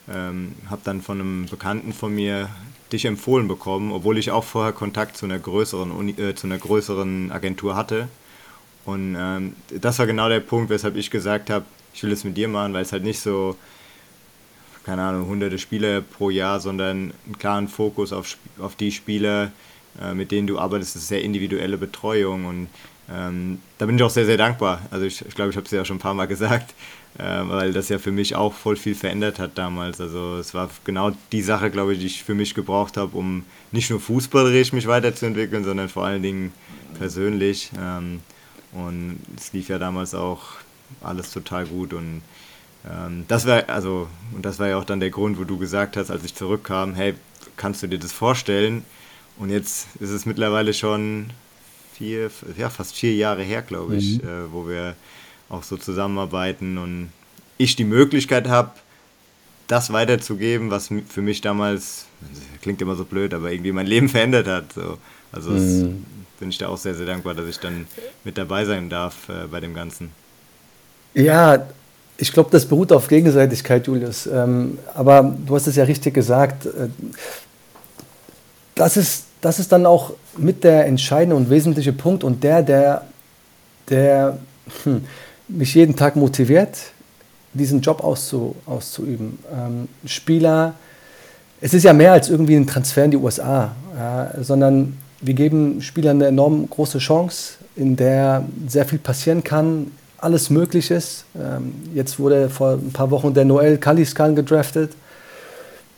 ähm, 0.09 0.53
habe 0.69 0.81
dann 0.83 1.01
von 1.01 1.19
einem 1.19 1.45
Bekannten 1.47 1.93
von 1.93 2.13
mir 2.13 2.49
dich 2.91 3.05
empfohlen 3.05 3.47
bekommen, 3.47 3.91
obwohl 3.91 4.17
ich 4.17 4.31
auch 4.31 4.43
vorher 4.43 4.73
Kontakt 4.73 5.17
zu 5.17 5.25
einer 5.25 5.39
größeren, 5.39 5.91
Uni, 5.91 6.11
äh, 6.11 6.35
zu 6.35 6.47
einer 6.47 6.57
größeren 6.57 7.31
Agentur 7.31 7.75
hatte. 7.75 8.07
Und 8.85 9.17
ähm, 9.19 9.55
das 9.69 9.99
war 9.99 10.07
genau 10.07 10.29
der 10.29 10.39
Punkt, 10.39 10.69
weshalb 10.69 10.95
ich 10.95 11.11
gesagt 11.11 11.49
habe, 11.49 11.65
ich 11.97 12.03
will 12.03 12.11
es 12.11 12.23
mit 12.23 12.37
dir 12.37 12.47
machen, 12.47 12.73
weil 12.73 12.83
es 12.83 12.93
halt 12.93 13.03
nicht 13.03 13.19
so, 13.19 13.55
keine 14.85 15.01
Ahnung, 15.01 15.27
hunderte 15.27 15.57
Spieler 15.57 16.01
pro 16.01 16.29
Jahr, 16.29 16.59
sondern 16.59 17.11
einen 17.25 17.37
klaren 17.37 17.67
Fokus 17.67 18.13
auf, 18.13 18.37
auf 18.59 18.75
die 18.75 18.91
Spieler, 18.91 19.51
äh, 20.01 20.13
mit 20.13 20.31
denen 20.31 20.47
du 20.47 20.59
arbeitest, 20.59 20.95
das 20.95 21.01
ist 21.01 21.07
sehr 21.09 21.23
individuelle 21.23 21.77
Betreuung 21.77 22.45
und 22.45 22.67
ähm, 23.09 23.59
da 23.77 23.85
bin 23.85 23.97
ich 23.97 24.03
auch 24.03 24.09
sehr, 24.09 24.25
sehr 24.25 24.37
dankbar. 24.37 24.81
Also 24.91 25.05
ich 25.05 25.17
glaube, 25.17 25.29
ich, 25.29 25.35
glaub, 25.35 25.49
ich 25.49 25.55
habe 25.57 25.65
es 25.65 25.71
ja 25.71 25.83
schon 25.83 25.97
ein 25.97 25.99
paar 25.99 26.13
Mal 26.13 26.27
gesagt 26.27 26.73
äh, 27.17 27.41
weil 27.47 27.73
das 27.73 27.89
ja 27.89 27.97
für 27.97 28.11
mich 28.11 28.35
auch 28.35 28.53
voll 28.53 28.75
viel 28.75 28.95
verändert 28.95 29.39
hat 29.39 29.57
damals. 29.57 29.99
Also 29.99 30.37
es 30.37 30.53
war 30.53 30.69
genau 30.83 31.11
die 31.31 31.41
Sache, 31.41 31.71
glaube 31.71 31.93
ich, 31.93 31.99
die 31.99 32.05
ich 32.05 32.23
für 32.23 32.35
mich 32.35 32.53
gebraucht 32.53 32.97
habe, 32.97 33.17
um 33.17 33.43
nicht 33.71 33.89
nur 33.89 33.99
fußballerisch 33.99 34.73
mich 34.73 34.87
weiterzuentwickeln, 34.87 35.63
sondern 35.63 35.89
vor 35.89 36.05
allen 36.05 36.21
Dingen 36.21 36.53
persönlich. 36.97 37.71
Ähm, 37.79 38.21
und 38.71 39.19
es 39.35 39.53
lief 39.53 39.69
ja 39.69 39.79
damals 39.79 40.13
auch 40.13 40.57
alles 41.01 41.31
total 41.31 41.65
gut 41.65 41.93
und 41.93 42.21
ähm, 42.89 43.25
das 43.27 43.45
war 43.45 43.69
also 43.69 44.07
und 44.33 44.45
das 44.45 44.59
war 44.59 44.67
ja 44.67 44.77
auch 44.77 44.85
dann 44.85 44.99
der 44.99 45.09
Grund, 45.09 45.39
wo 45.39 45.43
du 45.43 45.57
gesagt 45.57 45.97
hast, 45.97 46.11
als 46.11 46.23
ich 46.23 46.35
zurückkam, 46.35 46.95
hey, 46.95 47.15
kannst 47.55 47.83
du 47.83 47.87
dir 47.87 47.99
das 47.99 48.11
vorstellen? 48.11 48.83
Und 49.37 49.49
jetzt 49.49 49.87
ist 49.99 50.09
es 50.09 50.25
mittlerweile 50.25 50.73
schon 50.73 51.27
vier, 51.93 52.31
ja 52.57 52.69
fast 52.69 52.95
vier 52.95 53.15
Jahre 53.15 53.43
her, 53.43 53.61
glaube 53.61 53.95
ich, 53.95 54.21
mhm. 54.21 54.27
äh, 54.27 54.51
wo 54.51 54.67
wir 54.67 54.95
auch 55.49 55.63
so 55.63 55.77
zusammenarbeiten 55.77 56.77
und 56.77 57.09
ich 57.57 57.75
die 57.75 57.83
Möglichkeit 57.83 58.47
habe, 58.47 58.71
das 59.67 59.91
weiterzugeben, 59.91 60.71
was 60.71 60.89
für 61.07 61.21
mich 61.21 61.41
damals, 61.41 62.05
klingt 62.61 62.81
immer 62.81 62.95
so 62.95 63.03
blöd, 63.03 63.33
aber 63.33 63.51
irgendwie 63.51 63.71
mein 63.71 63.87
Leben 63.87 64.09
verändert 64.09 64.47
hat. 64.47 64.73
So. 64.73 64.97
Also 65.31 65.51
mhm. 65.51 66.05
bin 66.39 66.49
ich 66.49 66.57
da 66.57 66.69
auch 66.69 66.77
sehr, 66.77 66.95
sehr 66.95 67.05
dankbar, 67.05 67.33
dass 67.35 67.47
ich 67.47 67.59
dann 67.59 67.87
mit 68.23 68.37
dabei 68.37 68.65
sein 68.65 68.89
darf 68.89 69.29
äh, 69.29 69.47
bei 69.47 69.59
dem 69.59 69.73
Ganzen. 69.73 70.11
Ja, 71.17 71.65
ich 72.17 72.31
glaube, 72.31 72.49
das 72.51 72.65
beruht 72.65 72.91
auf 72.91 73.07
Gegenseitigkeit, 73.07 73.87
Julius. 73.87 74.27
Ähm, 74.27 74.77
aber 74.93 75.35
du 75.45 75.55
hast 75.55 75.65
es 75.65 75.75
ja 75.75 75.83
richtig 75.83 76.13
gesagt. 76.13 76.67
Äh, 76.67 76.89
das 78.75 78.97
ist, 78.97 79.23
das 79.41 79.57
ist 79.57 79.71
dann 79.71 79.87
auch 79.87 80.13
mit 80.37 80.63
der 80.63 80.85
entscheidende 80.85 81.35
und 81.35 81.49
wesentliche 81.49 81.91
Punkt 81.91 82.23
und 82.23 82.43
der, 82.43 82.61
der, 82.61 83.01
der 83.89 84.37
hm, 84.83 85.03
mich 85.47 85.73
jeden 85.73 85.95
Tag 85.95 86.15
motiviert, 86.15 86.77
diesen 87.53 87.81
Job 87.81 88.03
auszu, 88.03 88.55
auszuüben. 88.67 89.39
Ähm, 89.51 89.87
Spieler, 90.05 90.75
es 91.61 91.73
ist 91.73 91.83
ja 91.83 91.93
mehr 91.93 92.11
als 92.11 92.29
irgendwie 92.29 92.55
ein 92.55 92.67
Transfer 92.67 93.05
in 93.05 93.11
die 93.11 93.17
USA, 93.17 93.75
ja, 93.97 94.31
sondern 94.43 94.97
wir 95.21 95.33
geben 95.33 95.81
Spielern 95.81 96.17
eine 96.17 96.27
enorm 96.27 96.69
große 96.69 96.99
Chance, 96.99 97.53
in 97.75 97.95
der 97.95 98.45
sehr 98.67 98.85
viel 98.85 98.99
passieren 98.99 99.43
kann, 99.43 99.91
alles 100.17 100.49
möglich 100.49 100.91
ist. 100.91 101.25
Ähm, 101.35 101.73
jetzt 101.93 102.19
wurde 102.19 102.49
vor 102.49 102.73
ein 102.73 102.91
paar 102.91 103.11
Wochen 103.11 103.33
der 103.33 103.45
Noel 103.45 103.77
Kaliskan 103.77 104.35
gedraftet, 104.35 104.91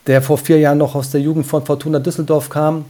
der 0.06 0.22
vor 0.22 0.38
vier 0.38 0.58
Jahren 0.58 0.78
noch 0.78 0.94
aus 0.94 1.10
der 1.10 1.20
Jugend 1.20 1.46
von 1.46 1.64
Fortuna 1.64 1.98
Düsseldorf 1.98 2.48
kam 2.48 2.84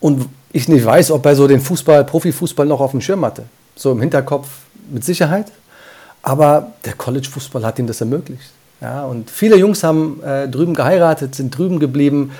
und 0.00 0.28
ich 0.52 0.68
nicht 0.68 0.84
weiß, 0.84 1.10
ob 1.10 1.26
er 1.26 1.36
so 1.36 1.46
den 1.46 1.60
Fußball, 1.60 2.04
Profifußball 2.04 2.66
noch 2.66 2.80
auf 2.80 2.92
dem 2.92 3.00
Schirm 3.00 3.24
hatte. 3.24 3.44
So 3.76 3.92
im 3.92 4.00
Hinterkopf 4.00 4.48
mit 4.90 5.04
Sicherheit. 5.04 5.46
Aber 6.22 6.72
der 6.84 6.94
College-Fußball 6.94 7.64
hat 7.64 7.78
ihm 7.78 7.86
das 7.86 8.00
ermöglicht. 8.00 8.50
Ja, 8.80 9.04
und 9.04 9.30
viele 9.30 9.56
Jungs 9.56 9.82
haben 9.82 10.22
äh, 10.22 10.48
drüben 10.48 10.74
geheiratet, 10.74 11.34
sind 11.34 11.56
drüben 11.56 11.80
geblieben, 11.80 12.32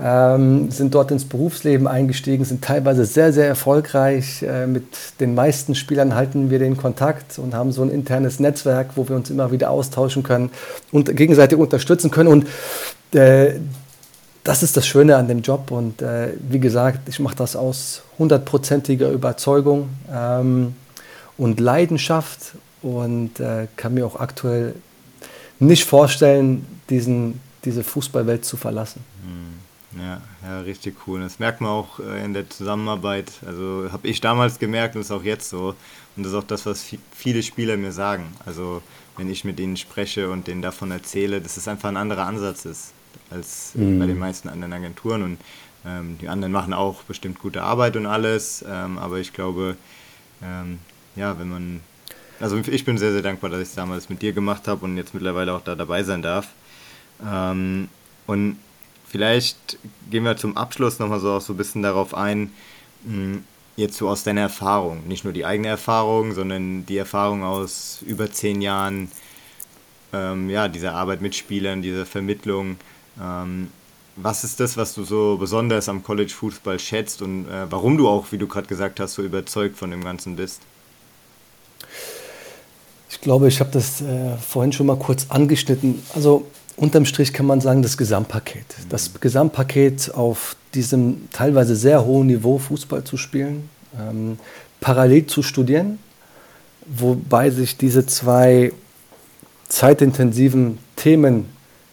ähm, 0.00 0.70
sind 0.70 0.94
dort 0.94 1.10
ins 1.10 1.24
Berufsleben 1.24 1.88
eingestiegen, 1.88 2.44
sind 2.44 2.62
teilweise 2.62 3.04
sehr, 3.04 3.32
sehr 3.32 3.48
erfolgreich. 3.48 4.42
Äh, 4.42 4.66
mit 4.66 4.84
den 5.18 5.34
meisten 5.34 5.74
Spielern 5.74 6.14
halten 6.14 6.50
wir 6.50 6.60
den 6.60 6.76
Kontakt 6.76 7.38
und 7.38 7.54
haben 7.54 7.72
so 7.72 7.82
ein 7.82 7.90
internes 7.90 8.38
Netzwerk, 8.38 8.90
wo 8.96 9.08
wir 9.08 9.16
uns 9.16 9.28
immer 9.30 9.50
wieder 9.50 9.70
austauschen 9.70 10.22
können 10.22 10.50
und 10.92 11.14
gegenseitig 11.16 11.58
unterstützen 11.58 12.10
können. 12.10 12.28
Und 12.28 13.16
äh, 13.18 13.54
das 14.44 14.62
ist 14.62 14.76
das 14.76 14.86
Schöne 14.86 15.16
an 15.16 15.26
dem 15.26 15.42
Job. 15.42 15.72
Und 15.72 16.00
äh, 16.00 16.28
wie 16.48 16.60
gesagt, 16.60 17.08
ich 17.08 17.18
mache 17.18 17.36
das 17.36 17.56
aus 17.56 18.02
hundertprozentiger 18.18 19.10
Überzeugung 19.10 19.88
ähm, 20.12 20.76
und 21.36 21.58
Leidenschaft 21.58 22.52
und 22.82 23.40
äh, 23.40 23.66
kann 23.76 23.94
mir 23.94 24.06
auch 24.06 24.20
aktuell 24.20 24.74
nicht 25.58 25.84
vorstellen, 25.84 26.64
diesen, 26.88 27.40
diese 27.64 27.82
Fußballwelt 27.82 28.44
zu 28.44 28.56
verlassen. 28.56 29.04
Hm. 29.24 29.57
Ja, 29.96 30.20
ja, 30.42 30.60
richtig 30.60 30.96
cool. 31.06 31.20
Das 31.20 31.38
merkt 31.38 31.60
man 31.60 31.70
auch 31.70 31.98
äh, 31.98 32.24
in 32.24 32.34
der 32.34 32.48
Zusammenarbeit. 32.48 33.32
Also 33.46 33.88
habe 33.90 34.06
ich 34.06 34.20
damals 34.20 34.58
gemerkt 34.58 34.94
und 34.94 35.00
ist 35.00 35.10
auch 35.10 35.22
jetzt 35.22 35.48
so. 35.48 35.74
Und 36.16 36.24
das 36.24 36.32
ist 36.32 36.38
auch 36.38 36.44
das, 36.44 36.66
was 36.66 36.84
viele 37.12 37.42
Spieler 37.42 37.76
mir 37.76 37.92
sagen. 37.92 38.26
Also 38.44 38.82
wenn 39.16 39.30
ich 39.30 39.44
mit 39.44 39.58
ihnen 39.58 39.76
spreche 39.76 40.30
und 40.30 40.46
denen 40.46 40.62
davon 40.62 40.90
erzähle, 40.90 41.40
dass 41.40 41.56
es 41.56 41.66
einfach 41.68 41.88
ein 41.88 41.96
anderer 41.96 42.26
Ansatz 42.26 42.64
ist 42.66 42.92
als 43.30 43.72
mhm. 43.74 43.98
bei 43.98 44.06
den 44.06 44.18
meisten 44.18 44.48
anderen 44.48 44.74
Agenturen. 44.74 45.22
Und 45.22 45.38
ähm, 45.86 46.18
die 46.20 46.28
anderen 46.28 46.52
machen 46.52 46.74
auch 46.74 47.02
bestimmt 47.04 47.38
gute 47.38 47.62
Arbeit 47.62 47.96
und 47.96 48.06
alles. 48.06 48.64
Ähm, 48.68 48.98
aber 48.98 49.18
ich 49.18 49.32
glaube, 49.32 49.76
ähm, 50.42 50.80
ja, 51.16 51.38
wenn 51.38 51.48
man 51.48 51.80
also 52.40 52.56
ich 52.56 52.84
bin 52.84 52.98
sehr, 52.98 53.12
sehr 53.12 53.22
dankbar, 53.22 53.50
dass 53.50 53.60
ich 53.60 53.68
es 53.68 53.74
damals 53.74 54.08
mit 54.08 54.22
dir 54.22 54.32
gemacht 54.32 54.68
habe 54.68 54.84
und 54.84 54.96
jetzt 54.96 55.12
mittlerweile 55.12 55.54
auch 55.54 55.60
da 55.60 55.74
dabei 55.74 56.04
sein 56.04 56.22
darf. 56.22 56.48
Ähm, 57.26 57.88
und 58.26 58.58
vielleicht 59.08 59.78
gehen 60.10 60.24
wir 60.24 60.36
zum 60.36 60.56
Abschluss 60.56 60.98
nochmal 60.98 61.20
so 61.20 61.38
so 61.40 61.54
ein 61.54 61.56
bisschen 61.56 61.82
darauf 61.82 62.14
ein, 62.14 62.52
hm, 63.04 63.44
jetzt 63.76 63.96
so 63.96 64.08
aus 64.08 64.24
deiner 64.24 64.42
Erfahrung, 64.42 65.06
nicht 65.06 65.24
nur 65.24 65.32
die 65.32 65.44
eigene 65.44 65.68
Erfahrung, 65.68 66.34
sondern 66.34 66.84
die 66.86 66.96
Erfahrung 66.96 67.44
aus 67.44 68.00
über 68.04 68.30
zehn 68.30 68.60
Jahren, 68.60 69.10
ähm, 70.12 70.50
ja, 70.50 70.68
dieser 70.68 70.94
Arbeit 70.94 71.20
mit 71.20 71.34
Spielern, 71.34 71.80
dieser 71.80 72.04
Vermittlung. 72.04 72.76
Ähm, 73.20 73.68
was 74.16 74.42
ist 74.42 74.58
das, 74.58 74.76
was 74.76 74.94
du 74.94 75.04
so 75.04 75.36
besonders 75.38 75.88
am 75.88 76.02
College-Fußball 76.02 76.80
schätzt 76.80 77.22
und 77.22 77.46
äh, 77.48 77.70
warum 77.70 77.96
du 77.96 78.08
auch, 78.08 78.32
wie 78.32 78.38
du 78.38 78.48
gerade 78.48 78.66
gesagt 78.66 78.98
hast, 78.98 79.14
so 79.14 79.22
überzeugt 79.22 79.76
von 79.78 79.92
dem 79.92 80.02
Ganzen 80.02 80.34
bist? 80.34 80.60
Ich 83.10 83.20
glaube, 83.20 83.46
ich 83.46 83.60
habe 83.60 83.70
das 83.70 84.00
äh, 84.00 84.36
vorhin 84.36 84.72
schon 84.72 84.86
mal 84.86 84.98
kurz 84.98 85.26
angeschnitten. 85.28 86.02
Also 86.14 86.46
unterm 86.78 87.04
Strich 87.04 87.32
kann 87.32 87.46
man 87.46 87.60
sagen, 87.60 87.82
das 87.82 87.96
Gesamtpaket. 87.96 88.64
Das 88.88 89.10
Gesamtpaket 89.20 90.14
auf 90.14 90.56
diesem 90.74 91.28
teilweise 91.32 91.76
sehr 91.76 92.04
hohen 92.04 92.28
Niveau 92.28 92.58
Fußball 92.58 93.04
zu 93.04 93.16
spielen, 93.16 93.68
ähm, 93.98 94.38
parallel 94.80 95.26
zu 95.26 95.42
studieren, 95.42 95.98
wobei 96.86 97.50
sich 97.50 97.76
diese 97.76 98.06
zwei 98.06 98.72
zeitintensiven 99.68 100.78
Themen 100.96 101.46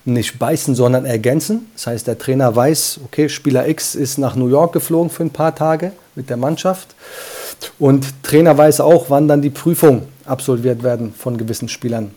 nicht 0.06 0.38
beißen, 0.38 0.76
sondern 0.76 1.06
ergänzen. 1.06 1.68
Das 1.74 1.88
heißt, 1.88 2.08
der 2.08 2.18
Trainer 2.18 2.56
weiß, 2.56 3.00
okay, 3.06 3.28
Spieler 3.28 3.68
X 3.68 3.96
ist 3.96 4.20
nach 4.20 4.36
New 4.36 4.48
York 4.48 4.74
geflogen 4.74 5.10
für 5.10 5.24
ein 5.24 5.32
paar 5.32 5.56
Tage 5.56 5.94
mit 6.14 6.30
der 6.30 6.38
Mannschaft. 6.38 6.96
Und 7.80 8.06
Trainer 8.24 8.56
weiß 8.56 8.82
auch, 8.82 9.10
wann 9.10 9.28
dann 9.28 9.42
die 9.42 9.50
Prüfung 9.50 10.04
absolviert 10.26 10.84
werden 10.84 11.14
von 11.18 11.38
gewissen 11.38 11.70
Spielern. 11.70 12.12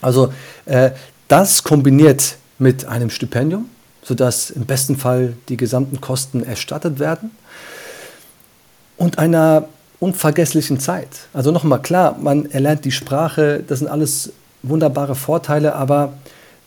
Also 0.00 0.32
äh, 0.66 0.90
das 1.28 1.64
kombiniert 1.64 2.36
mit 2.58 2.86
einem 2.86 3.10
Stipendium, 3.10 3.68
sodass 4.02 4.50
im 4.50 4.66
besten 4.66 4.96
Fall 4.96 5.34
die 5.48 5.56
gesamten 5.56 6.00
Kosten 6.00 6.44
erstattet 6.44 6.98
werden 6.98 7.30
und 8.96 9.18
einer 9.18 9.68
unvergesslichen 9.98 10.78
Zeit. 10.78 11.08
Also 11.32 11.50
nochmal 11.50 11.82
klar, 11.82 12.16
man 12.18 12.50
erlernt 12.50 12.84
die 12.84 12.92
Sprache, 12.92 13.62
das 13.66 13.80
sind 13.80 13.88
alles 13.88 14.32
wunderbare 14.62 15.14
Vorteile, 15.14 15.74
aber 15.74 16.12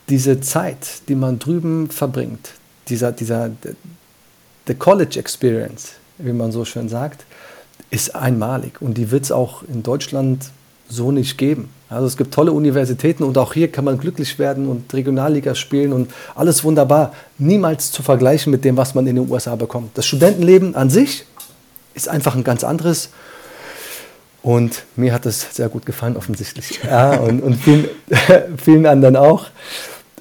diese 0.08 0.40
Zeit, 0.40 1.08
die 1.08 1.14
man 1.14 1.38
drüben 1.38 1.90
verbringt, 1.90 2.50
dieser, 2.88 3.12
dieser 3.12 3.50
the 4.66 4.74
College 4.74 5.18
Experience, 5.18 5.92
wie 6.18 6.32
man 6.32 6.52
so 6.52 6.64
schön 6.64 6.88
sagt, 6.88 7.24
ist 7.90 8.14
einmalig 8.14 8.80
und 8.80 8.94
die 8.94 9.10
wird 9.10 9.24
es 9.24 9.32
auch 9.32 9.62
in 9.62 9.82
Deutschland 9.82 10.50
so 10.88 11.12
nicht 11.12 11.38
geben. 11.38 11.70
Also 11.90 12.06
es 12.06 12.16
gibt 12.16 12.32
tolle 12.32 12.52
Universitäten 12.52 13.24
und 13.24 13.36
auch 13.36 13.52
hier 13.52 13.70
kann 13.70 13.84
man 13.84 13.98
glücklich 13.98 14.38
werden 14.38 14.68
und 14.68 14.94
Regionalliga 14.94 15.56
spielen 15.56 15.92
und 15.92 16.12
alles 16.36 16.62
wunderbar. 16.62 17.12
Niemals 17.36 17.90
zu 17.90 18.04
vergleichen 18.04 18.52
mit 18.52 18.64
dem, 18.64 18.76
was 18.76 18.94
man 18.94 19.08
in 19.08 19.16
den 19.16 19.28
USA 19.28 19.56
bekommt. 19.56 19.98
Das 19.98 20.06
Studentenleben 20.06 20.76
an 20.76 20.88
sich 20.88 21.26
ist 21.94 22.08
einfach 22.08 22.36
ein 22.36 22.44
ganz 22.44 22.62
anderes. 22.62 23.10
Und 24.40 24.84
mir 24.94 25.12
hat 25.12 25.26
es 25.26 25.48
sehr 25.54 25.68
gut 25.68 25.84
gefallen, 25.84 26.16
offensichtlich. 26.16 26.80
Ja, 26.84 27.18
und, 27.18 27.42
und 27.42 27.56
vielen, 27.56 27.88
vielen 28.56 28.86
anderen 28.86 29.16
auch. 29.16 29.46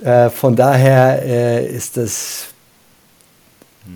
Äh, 0.04 0.32
von 0.32 0.56
daher 0.56 1.24
äh, 1.24 1.68
ist 1.68 1.98
das, 1.98 2.46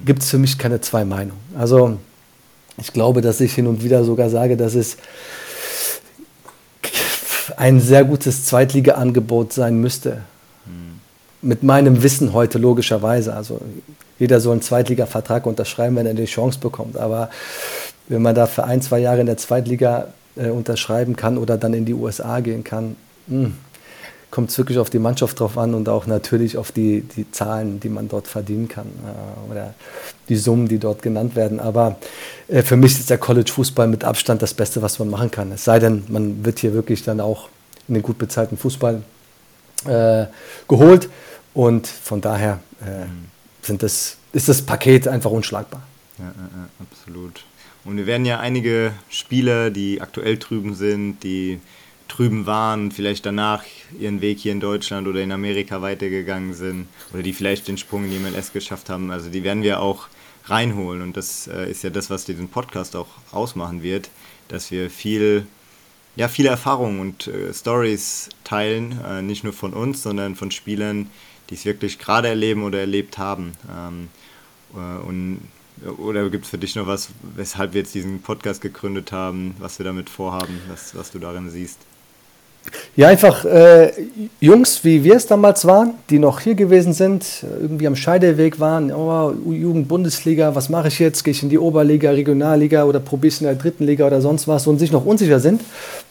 gibt 0.06 0.22
es 0.22 0.30
für 0.30 0.38
mich 0.38 0.60
keine 0.60 0.80
zwei 0.80 1.06
Meinungen. 1.06 1.40
Also 1.58 1.98
ich 2.78 2.94
glaube, 2.94 3.22
dass 3.22 3.42
ich 3.42 3.56
hin 3.56 3.66
und 3.66 3.84
wieder 3.84 4.04
sogar 4.04 4.30
sage, 4.30 4.58
dass 4.58 4.76
es 4.76 4.98
ein 7.58 7.80
sehr 7.80 8.04
gutes 8.04 8.46
Zweitliga-Angebot 8.46 9.54
sein 9.54 9.80
müsste. 9.80 10.22
Mhm. 10.66 11.00
Mit 11.42 11.64
meinem 11.64 12.04
Wissen 12.04 12.34
heute 12.34 12.58
logischerweise. 12.58 13.36
Also 13.36 13.60
jeder 14.20 14.40
soll 14.40 14.54
einen 14.54 14.62
Zweitliga-Vertrag 14.62 15.46
unterschreiben, 15.46 15.96
wenn 15.96 16.06
er 16.06 16.14
die 16.14 16.26
Chance 16.26 16.60
bekommt. 16.60 16.98
Aber 16.98 17.30
wenn 18.08 18.22
man 18.22 18.36
da 18.36 18.46
für 18.46 18.64
ein, 18.64 18.82
zwei 18.82 19.00
Jahre 19.00 19.22
in 19.22 19.26
der 19.26 19.38
Zweitliga 19.38 20.08
äh, 20.36 20.50
unterschreiben 20.50 21.16
kann 21.16 21.38
oder 21.38 21.58
dann 21.58 21.74
in 21.74 21.86
die 21.86 21.94
USA 21.94 22.40
gehen 22.40 22.64
kann, 22.64 22.96
mh, 23.28 23.46
hm, 23.46 23.54
kommt 24.34 24.50
es 24.50 24.58
wirklich 24.58 24.80
auf 24.80 24.90
die 24.90 24.98
Mannschaft 24.98 25.40
drauf 25.40 25.60
an 25.60 25.76
und 25.76 25.88
auch 25.90 26.08
natürlich 26.08 26.58
auf 26.58 26.72
die, 26.72 27.02
die 27.02 27.30
Zahlen, 27.30 27.80
die 27.80 27.90
man 27.90 28.08
dort 28.08 28.28
verdienen 28.28 28.68
kann 28.68 28.88
äh, 28.88 29.52
oder 29.52 29.76
die 30.28 30.38
Summen, 30.38 30.68
die 30.68 30.80
dort 30.80 31.04
genannt 31.04 31.36
werden. 31.36 31.60
Aber 31.60 31.98
äh, 32.48 32.64
für 32.64 32.76
mich 32.76 32.94
ist 32.94 33.12
der 33.12 33.20
College-Fußball 33.20 33.88
mit 33.88 34.04
Abstand 34.04 34.42
das 34.42 34.56
Beste, 34.56 34.82
was 34.82 34.98
man 34.98 35.12
machen 35.12 35.30
kann. 35.30 35.52
Es 35.52 35.64
sei 35.64 35.78
denn, 35.78 36.06
man 36.08 36.44
wird 36.44 36.58
hier 36.58 36.74
wirklich 36.74 37.04
dann 37.04 37.20
auch 37.20 37.48
in 37.88 37.94
den 37.94 38.02
gut 38.02 38.18
bezahlten 38.18 38.58
Fußball 38.58 39.04
äh, 39.86 40.26
geholt 40.68 41.10
und 41.54 41.86
von 41.86 42.20
daher 42.20 42.60
äh, 42.82 43.06
sind 43.62 43.84
das, 43.84 44.18
ist 44.32 44.50
das 44.50 44.64
Paket 44.64 45.08
einfach 45.08 45.30
unschlagbar. 45.30 45.84
Ja, 46.18 46.26
ja, 46.26 46.70
absolut. 46.80 47.46
Und 47.86 47.98
wir 47.98 48.08
werden 48.08 48.26
ja 48.26 48.40
einige 48.40 48.94
Spieler, 49.10 49.70
die 49.70 50.02
aktuell 50.02 50.38
drüben 50.38 50.74
sind, 50.74 51.24
die 51.24 51.60
drüben 52.14 52.46
waren, 52.46 52.92
vielleicht 52.92 53.26
danach 53.26 53.64
ihren 54.00 54.22
Weg 54.22 54.40
hier 54.40 54.52
in 54.52 54.60
Deutschland 54.60 55.08
oder 55.08 55.22
in 55.22 55.32
Amerika 55.32 55.82
weitergegangen 55.82 56.54
sind 56.54 56.88
oder 57.12 57.24
die 57.24 57.34
vielleicht 57.34 57.68
den 57.68 57.78
Sprung 57.78 58.06
in 58.06 58.12
die 58.12 58.20
MLS 58.20 58.54
geschafft 58.54 58.90
haben. 58.90 59.10
Also 59.10 59.30
die 59.30 59.44
werden 59.44 59.64
wir 59.64 59.80
auch 59.80 60.08
reinholen 60.46 61.02
und 61.02 61.18
das 61.18 61.48
äh, 61.48 61.70
ist 61.70 61.84
ja 61.84 61.90
das, 61.90 62.10
was 62.10 62.26
diesen 62.26 62.50
Podcast 62.50 62.96
auch 62.96 63.08
ausmachen 63.32 63.82
wird, 63.82 64.10
dass 64.48 64.72
wir 64.72 64.90
viel, 64.90 65.48
ja, 66.16 66.28
viele 66.28 66.50
Erfahrungen 66.50 67.00
und 67.00 67.28
äh, 67.28 67.54
Stories 67.54 68.30
teilen, 68.44 69.00
äh, 69.06 69.22
nicht 69.22 69.44
nur 69.44 69.54
von 69.54 69.74
uns, 69.74 70.04
sondern 70.04 70.36
von 70.36 70.52
Spielern, 70.52 71.10
die 71.50 71.56
es 71.56 71.66
wirklich 71.66 71.98
gerade 71.98 72.28
erleben 72.28 72.64
oder 72.64 72.80
erlebt 72.80 73.18
haben. 73.18 73.54
Ähm, 73.76 74.10
äh, 74.76 75.02
und 75.02 75.40
oder 75.98 76.30
gibt 76.30 76.46
es 76.46 76.52
für 76.52 76.58
dich 76.60 76.76
noch 76.76 76.86
was, 76.86 77.10
weshalb 77.36 77.74
wir 77.74 77.82
jetzt 77.82 77.96
diesen 77.96 78.22
Podcast 78.22 78.62
gegründet 78.62 79.12
haben, 79.12 79.56
was 79.58 79.80
wir 79.80 79.84
damit 79.86 80.10
vorhaben, 80.10 80.62
was, 80.68 80.96
was 80.96 81.12
du 81.12 81.20
darin 81.20 81.50
siehst? 81.50 81.80
Ja, 82.96 83.08
einfach 83.08 83.44
äh, 83.46 83.92
Jungs, 84.40 84.84
wie 84.84 85.04
wir 85.04 85.16
es 85.16 85.26
damals 85.26 85.66
waren, 85.66 85.96
die 86.10 86.20
noch 86.20 86.40
hier 86.40 86.56
gewesen 86.56 86.94
sind, 86.94 87.26
irgendwie 87.60 87.88
am 87.88 87.96
Scheideweg 87.96 88.60
waren, 88.60 88.92
oh, 88.92 89.34
Jugend-Bundesliga, 89.52 90.56
was 90.56 90.70
mache 90.70 90.90
ich 90.90 91.00
jetzt? 91.00 91.24
Gehe 91.24 91.32
ich 91.32 91.44
in 91.44 91.50
die 91.50 91.58
Oberliga, 91.58 92.12
Regionalliga 92.12 92.84
oder 92.84 93.00
probiere 93.00 93.34
es 93.34 93.42
in 93.42 93.48
der 93.48 93.56
dritten 93.56 93.86
Liga 93.86 94.06
oder 94.06 94.22
sonst 94.22 94.48
was 94.48 94.68
und 94.68 94.80
sich 94.80 94.92
noch 94.92 95.06
unsicher 95.06 95.40
sind, 95.40 95.62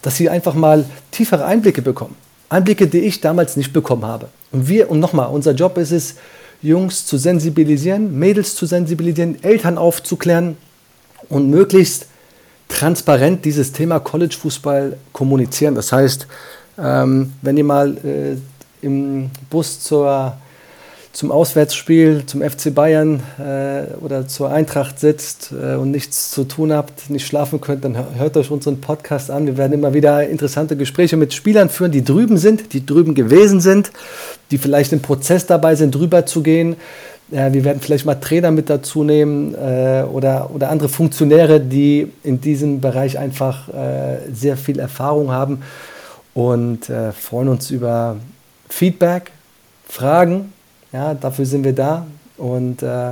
dass 0.01 0.17
sie 0.17 0.29
einfach 0.29 0.55
mal 0.55 0.85
tiefere 1.11 1.45
Einblicke 1.45 1.81
bekommen. 1.81 2.15
Einblicke, 2.49 2.87
die 2.87 2.99
ich 2.99 3.21
damals 3.21 3.57
nicht 3.57 3.73
bekommen 3.73 4.05
habe. 4.05 4.27
Und 4.51 4.67
wir, 4.67 4.91
und 4.91 4.99
nochmal, 4.99 5.29
unser 5.31 5.53
Job 5.53 5.77
ist 5.77 5.91
es, 5.91 6.15
Jungs 6.61 7.05
zu 7.05 7.17
sensibilisieren, 7.17 8.17
Mädels 8.17 8.55
zu 8.55 8.65
sensibilisieren, 8.65 9.43
Eltern 9.43 9.77
aufzuklären 9.77 10.55
und 11.29 11.49
möglichst 11.49 12.07
transparent 12.73 13.45
dieses 13.45 13.71
Thema 13.71 13.99
College-Fußball 13.99 14.97
kommunizieren. 15.11 15.75
Das 15.75 15.91
heißt, 15.91 16.27
ähm, 16.77 17.33
wenn 17.41 17.57
ihr 17.57 17.63
mal 17.63 17.95
äh, 17.97 18.35
im 18.85 19.29
Bus 19.49 19.79
zur, 19.79 20.35
zum 21.11 21.31
Auswärtsspiel, 21.31 22.23
zum 22.25 22.41
FC 22.41 22.73
Bayern 22.73 23.21
äh, 23.37 23.93
oder 24.03 24.27
zur 24.27 24.51
Eintracht 24.51 24.99
sitzt 24.99 25.51
äh, 25.51 25.75
und 25.75 25.91
nichts 25.91 26.31
zu 26.31 26.45
tun 26.45 26.73
habt, 26.73 27.09
nicht 27.09 27.27
schlafen 27.27 27.61
könnt, 27.61 27.85
dann 27.85 27.95
hört 28.17 28.35
euch 28.37 28.49
unseren 28.49 28.81
Podcast 28.81 29.29
an. 29.29 29.45
Wir 29.45 29.57
werden 29.57 29.73
immer 29.73 29.93
wieder 29.93 30.27
interessante 30.27 30.75
Gespräche 30.75 31.15
mit 31.15 31.33
Spielern 31.33 31.69
führen, 31.69 31.91
die 31.91 32.03
drüben 32.03 32.37
sind, 32.37 32.73
die 32.73 32.85
drüben 32.85 33.13
gewesen 33.13 33.61
sind, 33.61 33.91
die 34.49 34.57
vielleicht 34.57 34.91
im 34.93 35.01
Prozess 35.01 35.45
dabei 35.45 35.75
sind, 35.75 35.93
drüber 35.93 36.25
zu 36.25 36.41
gehen. 36.41 36.75
Wir 37.33 37.63
werden 37.63 37.81
vielleicht 37.81 38.05
mal 38.05 38.15
Trainer 38.15 38.51
mit 38.51 38.69
dazu 38.69 39.03
nehmen 39.03 39.55
äh, 39.55 40.03
oder, 40.03 40.51
oder 40.53 40.69
andere 40.69 40.89
Funktionäre, 40.89 41.59
die 41.59 42.11
in 42.23 42.39
diesem 42.39 42.79
Bereich 42.79 43.17
einfach 43.17 43.69
äh, 43.69 44.19
sehr 44.31 44.55
viel 44.55 44.79
Erfahrung 44.79 45.31
haben 45.31 45.63
und 46.33 46.89
äh, 46.89 47.11
freuen 47.11 47.47
uns 47.47 47.71
über 47.71 48.17
Feedback, 48.69 49.31
Fragen. 49.87 50.53
Ja, 50.91 51.13
dafür 51.13 51.45
sind 51.45 51.63
wir 51.63 51.73
da. 51.73 52.05
Und 52.37 52.83
äh, 52.83 53.11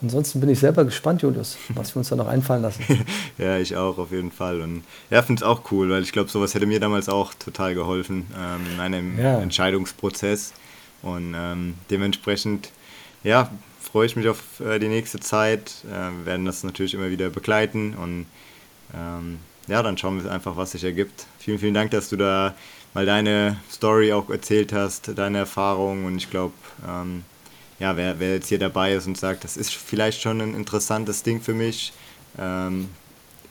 ansonsten 0.00 0.40
bin 0.40 0.48
ich 0.48 0.58
selber 0.58 0.84
gespannt, 0.84 1.22
Julius, 1.22 1.56
was 1.74 1.94
wir 1.94 1.98
uns 1.98 2.08
da 2.08 2.16
noch 2.16 2.28
einfallen 2.28 2.62
lassen. 2.62 2.84
ja, 3.38 3.58
ich 3.58 3.76
auch, 3.76 3.98
auf 3.98 4.12
jeden 4.12 4.30
Fall. 4.30 4.60
Und 4.60 4.82
ja, 5.10 5.22
finde 5.22 5.40
es 5.40 5.48
auch 5.48 5.70
cool, 5.70 5.90
weil 5.90 6.02
ich 6.02 6.12
glaube, 6.12 6.30
sowas 6.30 6.54
hätte 6.54 6.66
mir 6.66 6.80
damals 6.80 7.08
auch 7.08 7.34
total 7.34 7.74
geholfen 7.74 8.26
ähm, 8.36 8.60
in 8.74 8.80
einem 8.80 9.18
ja. 9.18 9.38
Entscheidungsprozess. 9.40 10.52
Und 11.02 11.34
ähm, 11.36 11.74
dementsprechend, 11.90 12.70
ja, 13.24 13.50
freue 13.80 14.06
ich 14.06 14.16
mich 14.16 14.28
auf 14.28 14.60
äh, 14.60 14.78
die 14.78 14.88
nächste 14.88 15.20
Zeit. 15.20 15.84
Äh, 15.84 15.90
wir 15.90 16.26
werden 16.26 16.46
das 16.46 16.64
natürlich 16.64 16.94
immer 16.94 17.10
wieder 17.10 17.30
begleiten 17.30 17.94
und 17.94 18.26
ähm, 18.94 19.38
ja, 19.68 19.82
dann 19.82 19.96
schauen 19.96 20.22
wir 20.22 20.30
einfach, 20.30 20.56
was 20.56 20.72
sich 20.72 20.84
ergibt. 20.84 21.26
Vielen, 21.38 21.58
vielen 21.58 21.74
Dank, 21.74 21.90
dass 21.92 22.08
du 22.08 22.16
da 22.16 22.54
mal 22.94 23.06
deine 23.06 23.56
Story 23.70 24.12
auch 24.12 24.28
erzählt 24.28 24.72
hast, 24.72 25.16
deine 25.16 25.38
Erfahrungen 25.38 26.04
und 26.04 26.16
ich 26.16 26.30
glaube, 26.30 26.54
ähm, 26.86 27.24
ja, 27.78 27.96
wer, 27.96 28.18
wer 28.20 28.34
jetzt 28.34 28.48
hier 28.48 28.58
dabei 28.58 28.94
ist 28.94 29.06
und 29.06 29.18
sagt, 29.18 29.44
das 29.44 29.56
ist 29.56 29.74
vielleicht 29.74 30.20
schon 30.20 30.40
ein 30.40 30.54
interessantes 30.54 31.22
Ding 31.22 31.40
für 31.40 31.54
mich, 31.54 31.92
ähm, 32.38 32.88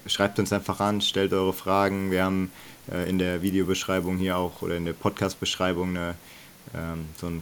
schreibt 0.06 0.40
uns 0.40 0.54
einfach 0.54 0.80
an, 0.80 1.02
stellt 1.02 1.34
eure 1.34 1.54
Fragen. 1.54 2.12
Wir 2.12 2.24
haben 2.24 2.52
äh, 2.92 3.10
in 3.10 3.20
der 3.20 3.42
Videobeschreibung 3.42 4.18
hier 4.18 4.38
auch 4.38 4.62
oder 4.62 4.78
in 4.78 4.86
der 4.86 4.94
Podcast-Beschreibung 4.94 5.90
eine, 5.90 6.16
ähm, 6.76 7.06
so 7.20 7.28
eine 7.28 7.42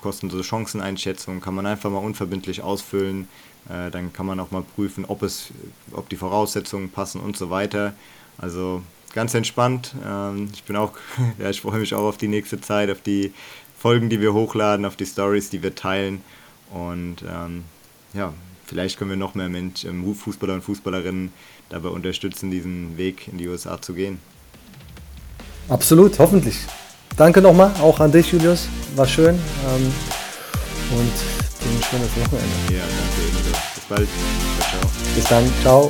kostenlose 0.00 0.44
Chanceneinschätzung, 0.44 1.40
kann 1.40 1.54
man 1.54 1.66
einfach 1.66 1.90
mal 1.90 1.98
unverbindlich 1.98 2.62
ausfüllen. 2.62 3.28
Äh, 3.68 3.90
dann 3.90 4.12
kann 4.12 4.26
man 4.26 4.40
auch 4.40 4.50
mal 4.50 4.62
prüfen, 4.62 5.04
ob, 5.04 5.22
es, 5.22 5.48
ob 5.92 6.08
die 6.08 6.16
Voraussetzungen 6.16 6.90
passen 6.90 7.20
und 7.20 7.36
so 7.36 7.50
weiter. 7.50 7.94
Also 8.38 8.82
ganz 9.14 9.34
entspannt. 9.34 9.94
Ähm, 10.06 10.48
ich 10.52 10.64
bin 10.64 10.76
auch, 10.76 10.92
ja, 11.38 11.50
ich 11.50 11.60
freue 11.60 11.80
mich 11.80 11.94
auch 11.94 12.04
auf 12.04 12.16
die 12.16 12.28
nächste 12.28 12.60
Zeit, 12.60 12.90
auf 12.90 13.02
die 13.02 13.32
Folgen, 13.78 14.10
die 14.10 14.20
wir 14.20 14.32
hochladen, 14.32 14.84
auf 14.84 14.96
die 14.96 15.06
Stories, 15.06 15.50
die 15.50 15.62
wir 15.62 15.74
teilen. 15.74 16.22
Und 16.70 17.16
ähm, 17.28 17.64
ja, 18.12 18.32
vielleicht 18.66 18.98
können 18.98 19.10
wir 19.10 19.16
noch 19.16 19.34
mehr 19.34 19.48
Mensch, 19.48 19.84
ähm, 19.84 20.14
Fußballer 20.14 20.54
und 20.54 20.62
Fußballerinnen 20.62 21.32
dabei 21.68 21.88
unterstützen, 21.88 22.50
diesen 22.50 22.96
Weg 22.96 23.28
in 23.28 23.38
die 23.38 23.48
USA 23.48 23.80
zu 23.80 23.94
gehen. 23.94 24.18
Absolut, 25.68 26.18
hoffentlich. 26.18 26.58
Danke 27.16 27.42
nochmal, 27.42 27.70
auch 27.82 28.00
an 28.00 28.12
dich, 28.12 28.32
Julius. 28.32 28.68
War 28.96 29.06
schön. 29.06 29.34
Ähm, 29.34 29.92
und 30.90 31.12
ein 31.62 31.82
schönes 31.82 32.10
Wochenende. 32.16 32.74
Ja, 32.74 32.82
danke. 32.82 33.30
Bis 33.74 33.84
bald. 33.88 34.08
Ciao, 34.58 34.80
ciao. 34.80 34.90
Bis 35.14 35.24
dann. 35.24 35.52
Ciao. 35.62 35.88